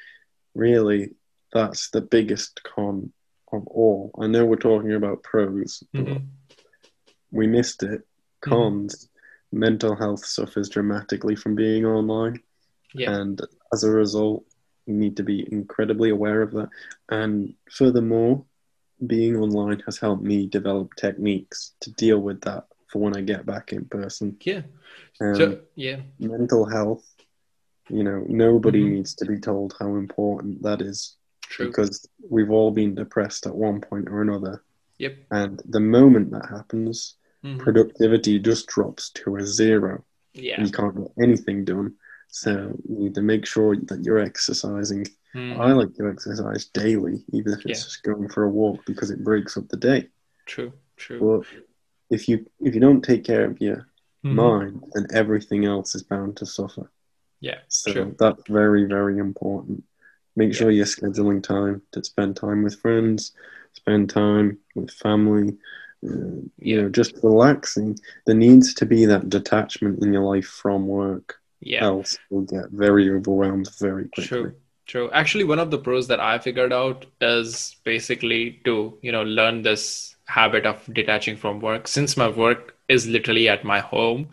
[0.54, 1.16] really
[1.52, 3.12] that's the biggest con
[3.54, 4.12] of all.
[4.20, 6.26] I know we're talking about pros, mm-hmm.
[7.32, 8.02] we missed it.
[8.02, 8.50] Mm-hmm.
[8.50, 9.60] Cons, mm-hmm.
[9.60, 12.42] mental health suffers dramatically from being online.
[12.94, 13.12] Yeah.
[13.16, 13.40] And
[13.74, 14.46] as a result,
[14.86, 16.70] you need to be incredibly aware of that.
[17.10, 18.46] And furthermore,
[19.06, 23.46] being online has helped me develop techniques to deal with that for when I get
[23.46, 24.38] back in person.
[24.42, 24.64] Yeah.
[25.22, 25.98] Um, so, yeah.
[26.20, 27.06] Mental health,
[27.90, 28.96] you know, nobody mm-hmm.
[28.96, 31.16] needs to be told how important that is
[31.50, 31.68] True.
[31.68, 34.64] Because we've all been depressed at one point or another.
[35.00, 35.18] Yep.
[35.32, 37.58] And the moment that happens, mm-hmm.
[37.58, 40.04] productivity just drops to a zero.
[40.34, 40.62] Yeah.
[40.62, 41.96] You can't get anything done.
[42.28, 45.08] So you need to make sure that you're exercising.
[45.36, 45.60] Mm-hmm.
[45.60, 47.74] I like to exercise daily, even if it's yeah.
[47.74, 50.08] just going for a walk because it breaks up the day.
[50.46, 51.20] True, true.
[51.42, 51.48] But
[52.10, 53.88] if you if you don't take care of your
[54.24, 54.36] mm-hmm.
[54.36, 56.92] mind, then everything else is bound to suffer.
[57.40, 57.60] Yeah.
[57.68, 58.16] So true.
[58.20, 59.84] that's very, very important.
[60.36, 63.34] Make sure you're scheduling time to spend time with friends,
[63.74, 65.58] spend time with family.
[66.02, 68.00] Uh, you know, just relaxing.
[68.26, 71.36] There needs to be that detachment in your life from work.
[71.62, 71.84] Yeah.
[71.84, 74.28] else you'll get very overwhelmed very quickly.
[74.28, 74.56] True.
[74.86, 75.12] True.
[75.12, 79.62] Actually, one of the pros that I figured out is basically to, you know, learn
[79.62, 81.88] this habit of detaching from work.
[81.88, 84.30] Since my work is literally at my home,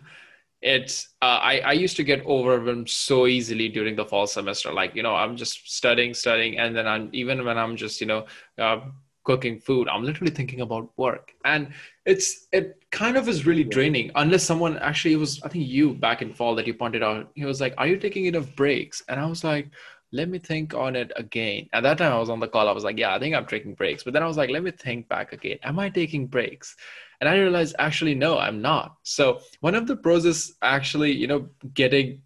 [0.67, 4.73] it's uh, I, I used to get overwhelmed so easily during the fall semester.
[4.73, 8.07] Like, you know, I'm just studying, studying, and then I'm even when I'm just, you
[8.07, 8.25] know,
[8.57, 8.81] uh,
[9.23, 11.33] cooking food, I'm literally thinking about work.
[11.45, 11.73] And
[12.05, 15.93] it's it kind of is really draining unless someone actually it was I think you
[15.93, 17.31] back in fall that you pointed out.
[17.35, 19.03] He was like, Are you taking enough breaks?
[19.07, 19.69] And I was like,
[20.13, 21.67] let me think on it again.
[21.73, 22.69] At that time, I was on the call.
[22.69, 24.03] I was like, yeah, I think I'm taking breaks.
[24.03, 25.57] But then I was like, let me think back again.
[25.63, 26.75] Am I taking breaks?
[27.19, 28.97] And I realized, actually, no, I'm not.
[29.03, 32.21] So one of the pros is actually, you know, getting,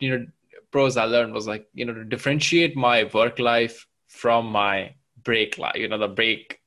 [0.00, 0.26] you know,
[0.70, 5.58] pros I learned was like, you know, to differentiate my work life from my break
[5.58, 6.58] life, you know, the break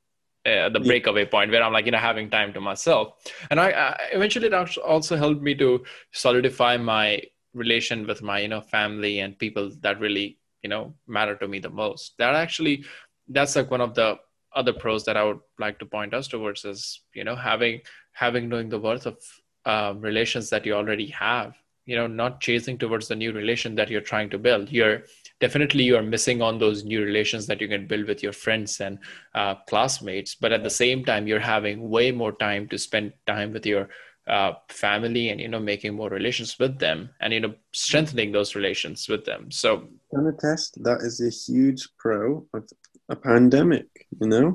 [0.46, 3.16] uh, the breakaway point where I'm like, you know, having time to myself.
[3.50, 7.24] And I, I eventually it also helped me to solidify my
[7.56, 11.60] relation with my, you know, family and people that really you know matter to me
[11.60, 12.84] the most that actually
[13.28, 14.18] that's like one of the
[14.56, 17.82] other pros that i would like to point us towards is you know having
[18.14, 19.18] having knowing the worth of
[19.66, 21.54] uh, relations that you already have
[21.86, 24.72] you know not chasing towards the new relation that you're trying to build.
[24.72, 25.04] You're
[25.40, 28.80] definitely you are missing on those new relations that you can build with your friends
[28.80, 28.98] and
[29.34, 33.52] uh, classmates but at the same time you're having way more time to spend time
[33.52, 33.90] with your
[34.28, 38.56] uh, family and you know making more relations with them and you know strengthening those
[38.56, 39.52] relations with them.
[39.52, 42.64] So can attest that is a huge pro of
[43.10, 43.88] a pandemic
[44.22, 44.48] you know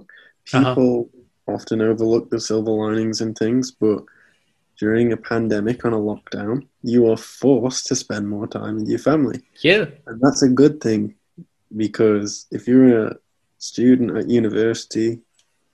[0.52, 0.74] Uh-huh.
[0.74, 1.10] people
[1.46, 4.00] often overlook the silver linings and things but
[4.78, 8.98] during a pandemic on a lockdown you are forced to spend more time with your
[8.98, 11.14] family yeah and that's a good thing
[11.76, 13.16] because if you're a
[13.58, 15.10] student at university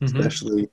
[0.03, 0.09] Mhm.
[0.09, 0.69] especially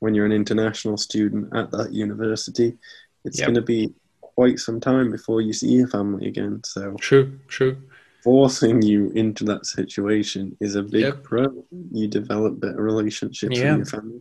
[0.00, 2.78] when you're an international student at that university,
[3.24, 3.46] it's Yep.
[3.46, 6.60] going to be quite some time before you see your family again.
[6.64, 7.74] So true true
[8.22, 11.22] forcing you into that situation is a big Yep.
[11.22, 11.64] pro.
[11.92, 13.76] You develop better relationships Yeah.
[13.76, 14.20] with your family.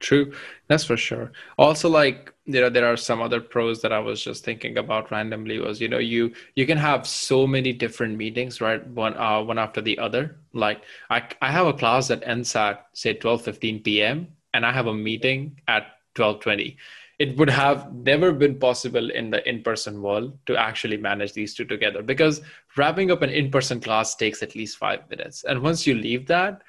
[0.00, 0.32] True,
[0.68, 1.32] that's for sure.
[1.58, 5.10] Also, like you know, there are some other pros that I was just thinking about
[5.10, 5.58] randomly.
[5.58, 8.86] Was you know, you you can have so many different meetings, right?
[8.86, 10.36] One uh, one after the other.
[10.52, 14.28] Like I I have a class that ends at say twelve fifteen p.m.
[14.54, 16.76] and I have a meeting at twelve twenty.
[17.18, 21.64] It would have never been possible in the in-person world to actually manage these two
[21.64, 22.42] together because
[22.76, 26.62] wrapping up an in-person class takes at least five minutes, and once you leave that,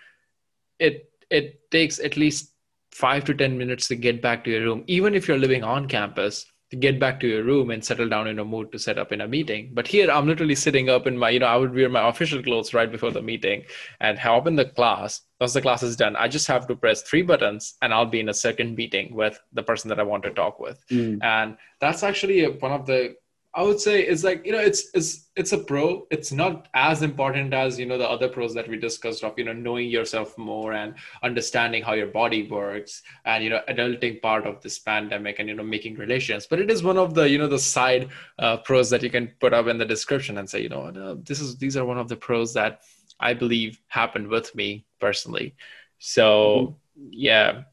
[0.79, 2.53] it it takes at least
[2.91, 5.87] five to ten minutes to get back to your room even if you're living on
[5.87, 6.45] campus
[6.77, 9.21] get back to your room and settle down in a mood to set up in
[9.21, 9.71] a meeting.
[9.73, 12.43] But here i'm literally sitting up in my you know i would wear my official
[12.43, 13.63] clothes right before the meeting
[13.99, 15.21] and hop in the class.
[15.41, 18.19] Once the class is done i just have to press three buttons and i'll be
[18.19, 20.85] in a second meeting with the person that i want to talk with.
[20.91, 21.23] Mm.
[21.23, 23.15] and that's actually a- one of the
[23.55, 26.05] i would say it's like you know it's it's it's a pro.
[26.11, 29.45] It's not as important as you know the other pros that we discussed of you
[29.45, 34.45] know knowing yourself more and understanding how your body works and you know adulting part
[34.45, 36.45] of this pandemic and you know making relations.
[36.45, 39.31] But it is one of the you know the side uh, pros that you can
[39.39, 42.09] put up in the description and say you know this is these are one of
[42.09, 42.81] the pros that
[43.21, 45.55] i believe happened with me personally.
[45.99, 46.75] So
[47.09, 47.63] yeah.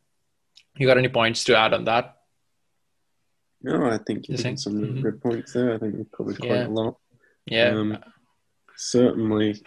[0.79, 2.15] You got any points to add on that
[3.62, 4.52] No, I think You think?
[4.52, 5.02] made some Mhm.
[5.02, 5.74] good points there.
[5.74, 6.66] I think we've covered quite Yeah.
[6.68, 6.96] a lot.
[7.48, 7.98] yeah Um,
[8.74, 9.62] certainly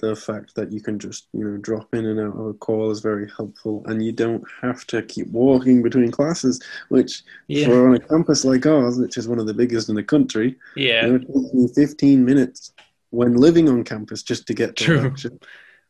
[0.00, 2.90] the fact that you can just you know drop in and out of a call
[2.90, 6.58] is very helpful and you don't have to keep walking between classes
[6.88, 9.94] which yeah for on a campus like ours which is one of the biggest in
[9.96, 12.72] the country yeah you know, it takes me 15 minutes
[13.10, 15.00] when living on campus just to get to True.
[15.00, 15.32] a lecture.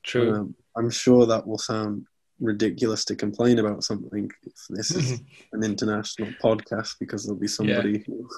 [0.03, 2.07] true Um, i'm sure that will sound
[2.41, 5.21] ridiculous to complain about something if this is
[5.53, 8.29] an international podcast because there'll be somebody who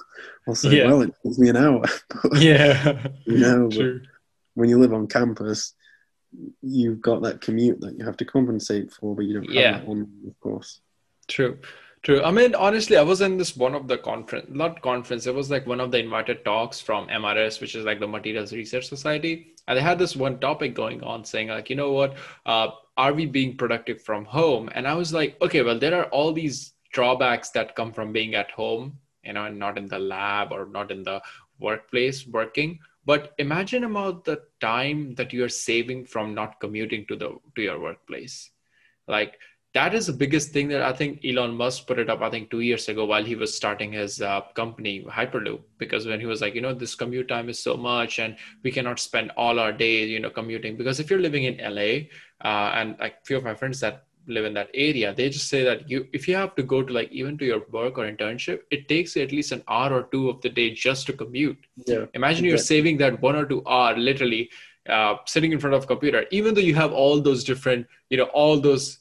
[0.45, 0.87] will say Yeah.
[0.87, 1.83] well it takes me an hour
[2.23, 3.69] But, yeah you know,
[4.55, 5.73] when you live on campus,
[6.61, 9.71] you've got that commute that you have to compensate for, but you don't have Yeah.
[9.79, 10.81] that one, of course.
[11.27, 11.57] True,
[12.03, 12.21] true.
[12.23, 15.25] I mean, honestly, I was in this one of the conference, not conference.
[15.25, 18.53] It was like one of the invited talks from MRS, which is like the Materials
[18.53, 22.15] Research Society, and they had this one topic going on, saying like, you know what,
[22.45, 24.69] uh, are we being productive from home?
[24.75, 28.35] And I was like, okay, well, there are all these drawbacks that come from being
[28.35, 31.21] at home, you know, and not in the lab or not in the
[31.59, 32.79] workplace working.
[33.05, 37.79] But imagine about the time that you're saving from not commuting to the to your
[37.79, 38.49] workplace.
[39.07, 39.39] Like
[39.73, 42.51] that is the biggest thing that I think Elon Musk put it up, I think
[42.51, 46.41] two years ago while he was starting his uh, company, Hyperloop, because when he was
[46.41, 49.71] like, you know, this commute time is so much and we cannot spend all our
[49.73, 50.77] day, you know, commuting.
[50.77, 52.07] Because if you're living in LA,
[52.47, 55.63] uh, and like few of my friends that live in that area they just say
[55.65, 58.59] that you if you have to go to like even to your work or internship
[58.71, 61.57] it takes you at least an hour or two of the day just to commute
[61.85, 62.05] Yeah.
[62.13, 64.49] imagine you're saving that one or two hour literally
[64.87, 68.17] uh, sitting in front of a computer even though you have all those different you
[68.17, 68.99] know all those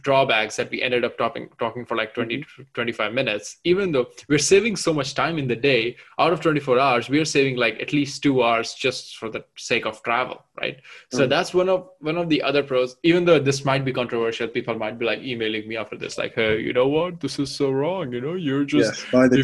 [0.00, 3.58] drawbacks that we ended up talking talking for like 20 to 25 minutes.
[3.64, 7.20] Even though we're saving so much time in the day out of 24 hours we
[7.20, 10.80] are saving like at least two hours just for the sake of travel right?
[11.10, 11.28] So Mm.
[11.30, 12.96] that's one of one of the other pros.
[13.02, 16.34] Even though this might be controversial people might be like emailing me after this like
[16.34, 17.20] hey you know what?
[17.20, 18.34] This is so wrong you know?
[18.34, 19.42] You're just by the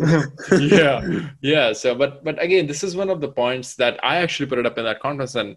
[0.58, 1.00] yeah
[1.40, 4.58] yeah so but but again this is one of the points that i actually put
[4.58, 5.56] it up in that conference and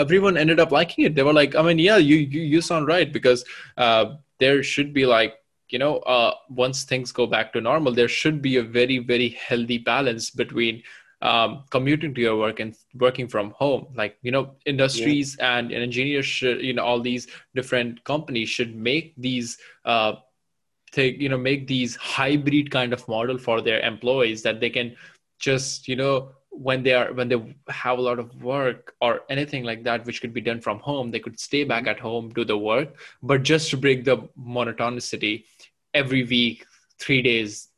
[0.00, 1.14] everyone ended up liking it.
[1.14, 3.44] They were like i mean yeah you you, you sound right because
[3.76, 4.04] uh,
[4.38, 5.34] there should be like
[5.68, 9.30] you know uh, once things go back to normal there should be a very very
[9.30, 10.82] healthy balance between
[11.22, 13.86] um, commuting to your work and working from home.
[13.94, 18.74] Like you know industries and, and engineers should you know all these different companies should
[18.74, 20.14] make these uh,
[20.92, 24.96] take you know make these hybrid kind of model for their employees that they can
[25.38, 29.64] just you know when they are when they have a lot of work or anything
[29.64, 31.90] like that which could be done from home they could stay back mm-hmm.
[31.90, 32.96] at home do the work.
[33.22, 35.44] But just to break the monotonicity
[35.94, 36.66] every week
[36.98, 37.68] three days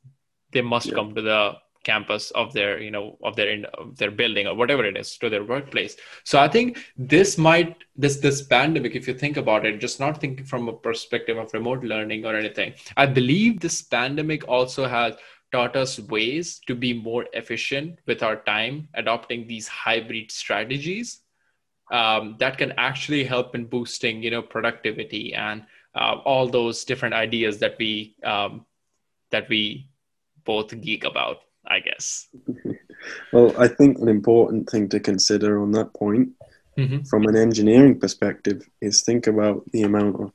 [0.53, 0.95] they must Yeah.
[0.95, 4.55] come to the campus of their you know of their in, of their building or
[4.55, 5.97] whatever it is to their workplace.
[6.25, 10.21] So i think this might this this pandemic if you think about it just not
[10.21, 15.15] thinking from a perspective of remote learning or anything i believe this pandemic also has
[15.53, 21.21] taught us ways to be more efficient with our time adopting these hybrid strategies
[21.91, 25.63] um, that can actually help in boosting you know productivity and
[25.95, 28.65] uh, all those different ideas that we um,
[29.31, 29.89] that we
[30.45, 32.29] both geek about i guess
[33.33, 36.31] Well, I think an important thing to consider on that point,
[36.79, 37.09] Mhm.
[37.09, 40.33] from an engineering perspective, is think about the amount of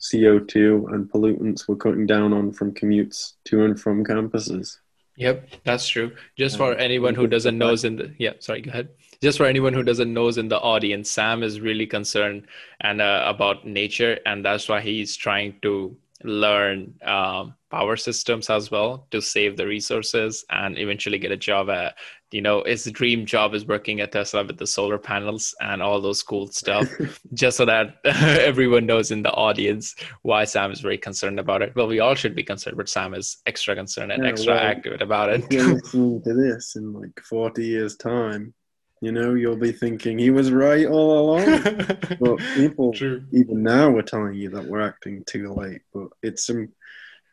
[0.00, 4.78] CO2 and pollutants we're cutting down on from commutes to and from campuses.
[5.16, 6.12] Yep, that's true.
[6.38, 8.88] Just for anyone who doesn't the knows in the yeah, sorry, go ahead.
[9.22, 12.46] Just for anyone who doesn't knows in the audience, Sam is really concerned
[12.80, 15.94] and uh, about nature, and that's why he's trying to
[16.24, 21.70] learn um, power systems as well to save the resources and eventually get a job
[21.70, 21.96] at.
[22.30, 26.00] You know, his dream job is working at Tesla with the solar panels and all
[26.00, 26.88] those cool stuff.
[27.34, 31.74] just so that everyone knows in the audience why Sam is very concerned about it.
[31.74, 34.62] Well, we all should be concerned, but Sam is extra concerned and Yeah, extra well,
[34.62, 35.50] active about it.
[35.90, 38.54] To this in like 40 years' time,
[39.00, 41.62] you know, you'll be thinking he was right all along.
[42.20, 43.24] But people, True.
[43.32, 45.80] even now, are telling you that we're acting too late.
[45.92, 46.68] But it's um,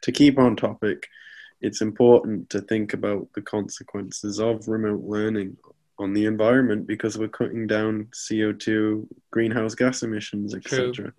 [0.03, 1.07] to keep on topic,
[1.59, 5.57] it's important to think about the consequences of remote learning
[5.99, 11.11] on the environment because we're cutting down CO2, greenhouse gas emissions, etc.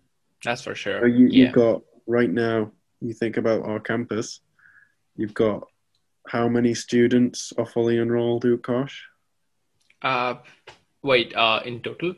[0.45, 1.01] That's for sure.
[1.01, 1.45] So you, yeah.
[1.47, 2.71] You've got right now.
[3.01, 4.41] You think about our campus.
[5.17, 5.69] You've got
[6.27, 8.95] how many students are fully enrolled, Utkarsh?
[10.03, 10.35] Uh,
[11.03, 12.15] wait, uh, in total,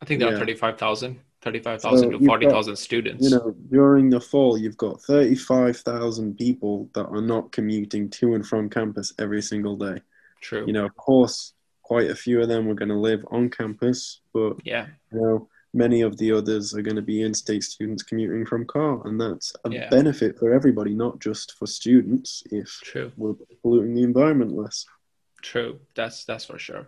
[0.00, 0.38] I think there are Yeah.
[0.38, 3.24] 35,000, 35,000 So to 40,000 students.
[3.24, 8.46] You know, during the fall, you've got 35,000 people that are not commuting to and
[8.46, 10.00] from campus every single day.
[10.40, 10.64] True.
[10.66, 14.20] You know, of course, quite a few of them are going to live on campus,
[14.32, 14.86] but yeah.
[15.12, 19.00] you know, many of the others are going to be in-state students commuting from car,
[19.06, 19.88] and that's a Yeah.
[19.88, 22.42] benefit for everybody, not just for students.
[22.50, 23.10] If True.
[23.16, 24.86] we're polluting the environment less.
[25.42, 25.80] True.
[25.94, 26.86] That's that's for sure.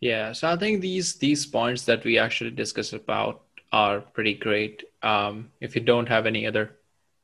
[0.00, 0.32] Yeah.
[0.32, 3.42] So I think these these points that we actually discussed about
[3.72, 4.84] are pretty great.
[5.02, 6.76] Um, if you don't have any other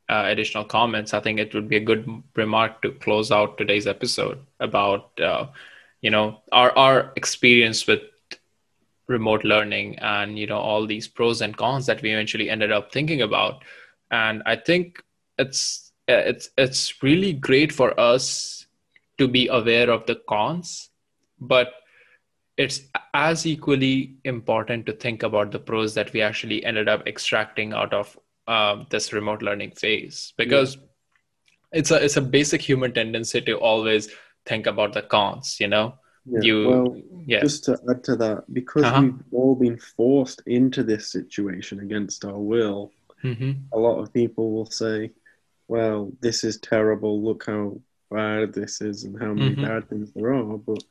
[0.08, 3.86] uh, additional comments, I think it would be a good remark to close out today's
[3.86, 5.46] episode about uh,
[6.02, 8.02] you know our our experience with
[9.08, 12.92] remote learning and you know all these pros and cons that we eventually ended up
[12.92, 13.64] thinking about.
[14.10, 15.02] And I think
[15.38, 18.66] it's it's it's really great for us
[19.18, 20.90] to be aware of the cons,
[21.40, 21.72] but
[22.56, 22.80] it's
[23.14, 27.92] as equally important to think about the pros that we actually ended up extracting out
[27.92, 30.78] of um, this remote learning phase because
[31.72, 34.08] it's a it's a basic human tendency to always
[34.46, 35.94] think about the cons you know
[36.24, 36.42] Yeah.
[36.42, 36.96] you well,
[37.26, 39.00] yeah just to add to that, because Uh-huh.
[39.02, 42.92] we've all been forced into this situation against our will,
[43.22, 45.10] hmm a lot of people will say,
[45.68, 47.20] well, this is terrible.
[47.22, 47.80] Look how
[48.10, 49.62] bad this is and how many Mhm.
[49.68, 50.56] bad things there are.
[50.56, 50.82] But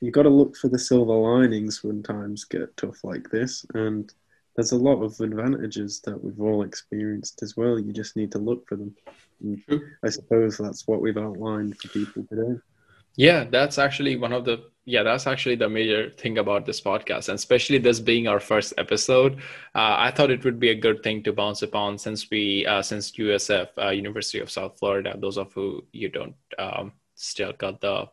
[0.00, 3.64] you got to look for the silver linings when times get tough like this.
[3.74, 4.12] And
[4.54, 7.78] there's a lot of advantages that we've all experienced as well.
[7.78, 8.94] You just need to look for them.
[9.42, 9.62] And
[10.04, 12.58] I suppose that's what we've outlined for people today.
[13.16, 14.56] yeah that's actually one of the
[14.88, 18.72] yeah, that's actually the major thing about this podcast, and especially this being our first
[18.78, 19.38] episode.
[19.74, 22.82] Uh, I thought it would be a good thing to bounce upon since we, uh,
[22.82, 27.80] since USF, uh, University of South Florida, those of who you don't um, still got
[27.80, 28.06] the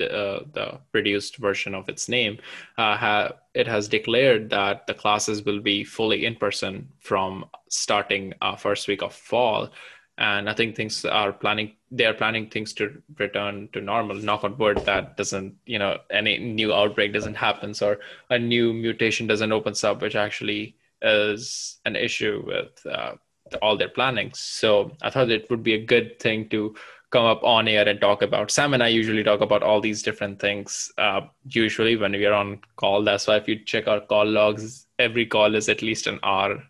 [0.00, 2.38] uh, the reduced version of its name,
[2.76, 8.34] uh, ha- it has declared that the classes will be fully in person from starting
[8.42, 9.70] uh, first week of fall
[10.18, 11.76] and I think things are planning.
[11.92, 14.16] They are planning things to return to normal.
[14.16, 18.72] Knock on wood, that doesn't, you know, any new outbreak doesn't happen, or a new
[18.72, 23.12] mutation doesn't open up, which actually is an issue with uh,
[23.62, 24.32] all their planning.
[24.34, 26.74] So I thought it would be a good thing to
[27.10, 28.50] come up on air and talk about.
[28.50, 30.92] Sam and I usually talk about all these different things.
[30.98, 34.86] Uh, usually when we are on call, that's why if you check our call logs,
[34.98, 36.62] every call is at least an hour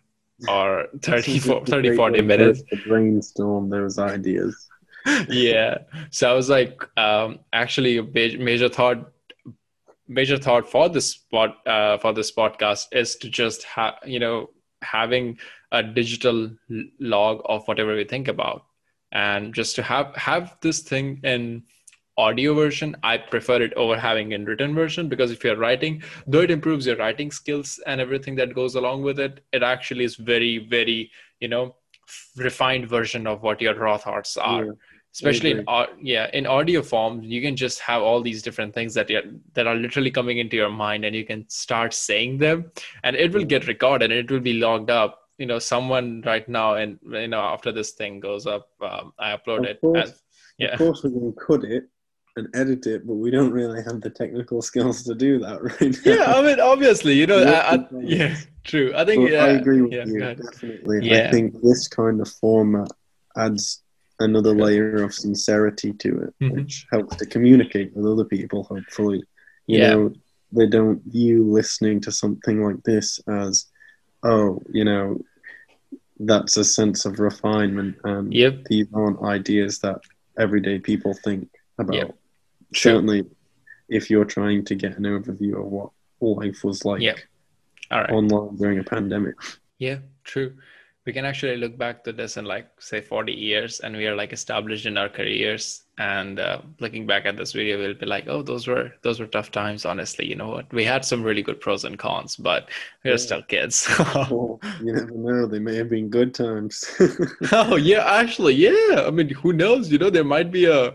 [0.47, 2.61] or 30, 30 40 minutes.
[2.69, 4.69] To brainstorm those ideas.
[5.29, 5.79] yeah.
[6.11, 9.11] So I was like, um, actually, a major thought,
[10.07, 14.49] major thought for this spot uh, for this podcast is to just have you know
[14.81, 15.37] having
[15.71, 16.49] a digital
[16.99, 18.65] log of whatever we think about,
[19.11, 21.63] and just to have have this thing in
[22.17, 26.41] audio version i prefer it over having in written version because if you're writing though
[26.41, 30.15] it improves your writing skills and everything that goes along with it it actually is
[30.15, 31.75] very very you know
[32.35, 34.65] refined version of what your raw thoughts are.
[34.65, 34.71] Yeah,
[35.11, 35.65] especially in
[35.99, 39.09] yeah in audio form you can just have all these different things that
[39.53, 42.71] that are literally coming into your mind and you can start saying them
[43.03, 46.47] and it will get recorded and it will be logged up you know someone right
[46.47, 50.09] now and you know after this thing goes up um, i upload of it course,
[50.09, 50.13] and,
[50.59, 50.73] yeah.
[50.73, 51.89] of course we can cut it
[52.39, 55.97] and edit it, but we don't really have the technical skills to do that right
[56.05, 56.13] now.
[56.13, 58.91] Yeah, I mean, obviously, you know, I, I, yeah, true.
[58.95, 60.99] I think yeah, I agree with yeah, you definitely.
[61.07, 61.27] Yeah.
[61.27, 62.89] I think this kind of format
[63.37, 63.83] adds
[64.19, 66.55] another layer of sincerity to it, mm-hmm.
[66.55, 68.63] which helps to communicate with other people.
[68.63, 69.23] Hopefully,
[69.67, 69.89] you yeah.
[69.89, 70.13] know,
[70.51, 73.67] they don't view listening to something like this as,
[74.23, 75.19] oh, you know,
[76.19, 78.65] that's a sense of refinement, and yep.
[78.65, 80.01] these aren't ideas that
[80.37, 81.95] everyday people think about.
[81.95, 82.15] Yep.
[82.75, 83.25] Certainly,
[83.87, 85.91] if you're trying to get an overview of what
[86.21, 87.17] life was like yep.
[87.91, 88.11] All right.
[88.11, 89.35] online during a pandemic.
[89.79, 90.55] Yeah, true.
[91.09, 94.15] We can actually look back to this in like say 40 years, and we are
[94.15, 95.85] like established in our careers.
[95.97, 99.25] And uh, looking back at this video, we'll be like, "Oh, those were those were
[99.25, 100.71] tough times." Honestly, you know what?
[100.71, 102.69] We had some really good pros and cons, but
[103.03, 103.17] we are yeah.
[103.17, 103.89] still kids.
[104.15, 106.85] well, you never know; they may have been good times.
[107.51, 109.05] oh yeah, actually, yeah.
[109.07, 109.91] I mean, who knows?
[109.91, 110.93] You know, there might be a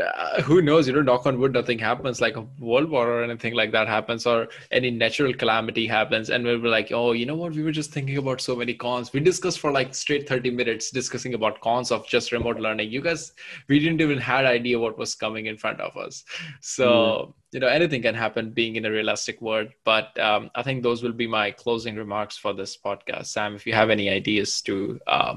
[0.00, 0.86] uh, who knows?
[0.86, 3.88] You know knock on wood nothing happens like a world war or anything like that
[3.88, 6.30] happens or any natural calamity happens.
[6.30, 7.52] And we'll be like oh you know what?
[7.52, 9.12] We were just thinking about so many cons.
[9.12, 12.90] We discussed for like straight 30 minutes discussing about cons of just remote learning.
[12.90, 13.32] You guys
[13.68, 16.24] we didn't even had idea what was coming in front of us.
[16.60, 17.34] So mm.
[17.52, 19.68] you know anything can happen being in a realistic world.
[19.84, 23.26] But um, i think those will be my closing remarks for this podcast.
[23.26, 25.36] Sam if you have any ideas to uh,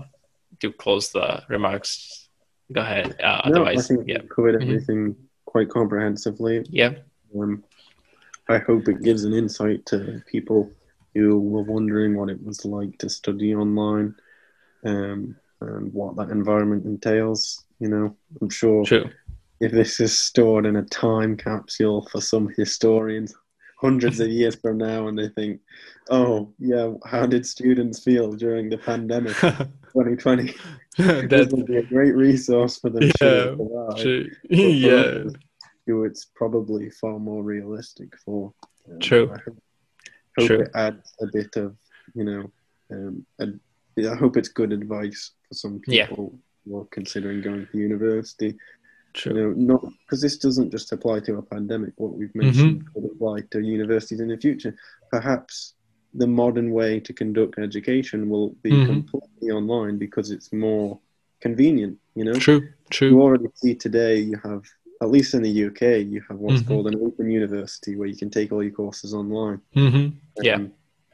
[0.61, 2.24] to close the remarks
[2.71, 3.19] go ahead.
[3.21, 4.19] Uh, no, otherwise, I think yeah.
[4.33, 4.69] covered mm-hmm.
[4.69, 5.21] everything mm-hmm.
[5.45, 6.65] quite comprehensively.
[6.69, 6.93] Yeah.
[7.37, 7.63] Um,
[8.47, 10.71] I hope it gives an insight to people
[11.13, 14.15] who were wondering what it was like to study online
[14.85, 17.63] um, and what that environment entails.
[17.79, 19.09] You know, I'm sure True.
[19.59, 23.33] if this is stored in a time capsule for some historians
[23.75, 25.59] hundreds of years from now and they think,
[26.09, 30.53] oh, yeah, how did students feel during the pandemic 2020?
[30.97, 33.55] that would be a great resource for them yeah,
[33.97, 35.23] to yeah.
[35.87, 38.51] Who it's probably far more realistic for.
[38.89, 39.31] Um, True.
[39.31, 39.57] I hope,
[40.39, 40.59] hope True.
[40.61, 41.75] it adds a bit of,
[42.15, 42.51] you know,
[42.91, 43.47] um, a,
[44.09, 46.07] I hope it's good advice for some people yeah.
[46.65, 48.55] who are considering going to university
[49.15, 49.33] True.
[49.33, 51.93] You know, not because this doesn't just apply to a pandemic.
[51.95, 52.93] What we've mentioned mm-hmm.
[52.93, 54.75] could apply to universities in the future.
[55.09, 55.73] Perhaps
[56.13, 58.85] the modern way to conduct education will be mm-hmm.
[58.85, 60.99] completely online because it's more
[61.39, 61.97] convenient.
[62.15, 63.09] You know, true, true.
[63.09, 64.17] You already see today.
[64.17, 64.63] You have
[65.01, 66.67] at least in the UK, you have what's mm-hmm.
[66.67, 69.61] called an open university where you can take all your courses online.
[69.75, 70.17] Mm-hmm.
[70.41, 70.59] Yeah,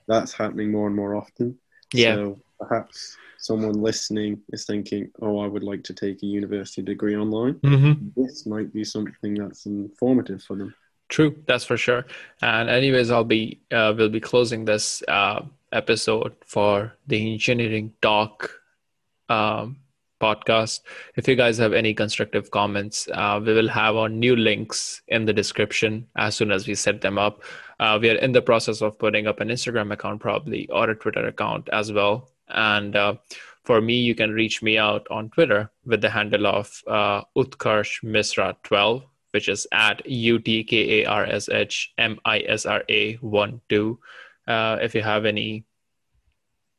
[0.07, 1.57] that's happening more and more often.
[1.93, 6.81] Yeah, so perhaps someone listening is thinking, "Oh, I would like to take a university
[6.81, 8.09] degree online," mm-hmm.
[8.15, 10.73] this might be something that's informative for them.
[11.09, 12.05] True, that's for sure.
[12.41, 18.49] And anyways, I'll be uh, we'll be closing this uh, episode for the engineering talk
[19.27, 19.77] um,
[20.21, 20.81] podcast.
[21.15, 25.25] If you guys have any constructive comments, uh, we will have our new links in
[25.25, 27.43] the description as soon as we set them up.
[27.79, 30.95] Uh, we are in the process of putting up an Instagram account, probably, or a
[30.95, 32.29] Twitter account as well.
[32.51, 33.15] And uh,
[33.63, 38.03] for me, you can reach me out on Twitter with the handle of uh, Utkarsh
[38.03, 39.03] Misra 12.
[39.31, 43.15] which is at U T K A R S H M I S R A
[43.15, 43.99] 1 2.
[44.47, 45.65] Uh, if you have any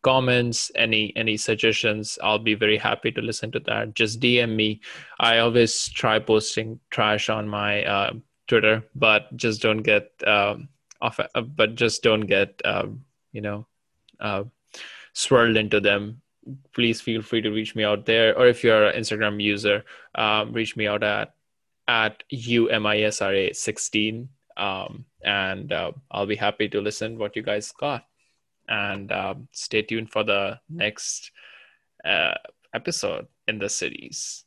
[0.02, 4.80] comments any any suggestions i'll be very happy to listen to that just dm me
[5.20, 8.12] i always try posting trash on my uh,
[8.48, 10.68] twitter but just don't get um,
[11.00, 11.20] off
[11.56, 13.66] but just don't get um, you know
[14.18, 14.42] uh,
[15.12, 16.20] swirled into them
[16.74, 18.36] please feel free to reach me out there.
[18.36, 19.84] Or if you're an instagram user
[20.14, 21.34] um, reach me out at
[21.88, 28.04] at umisra 16 um, and uh, i'll be happy to listen what you guys got.
[28.68, 31.30] And um, stay tuned for the next
[32.04, 32.34] uh,
[32.74, 34.44] episode in the series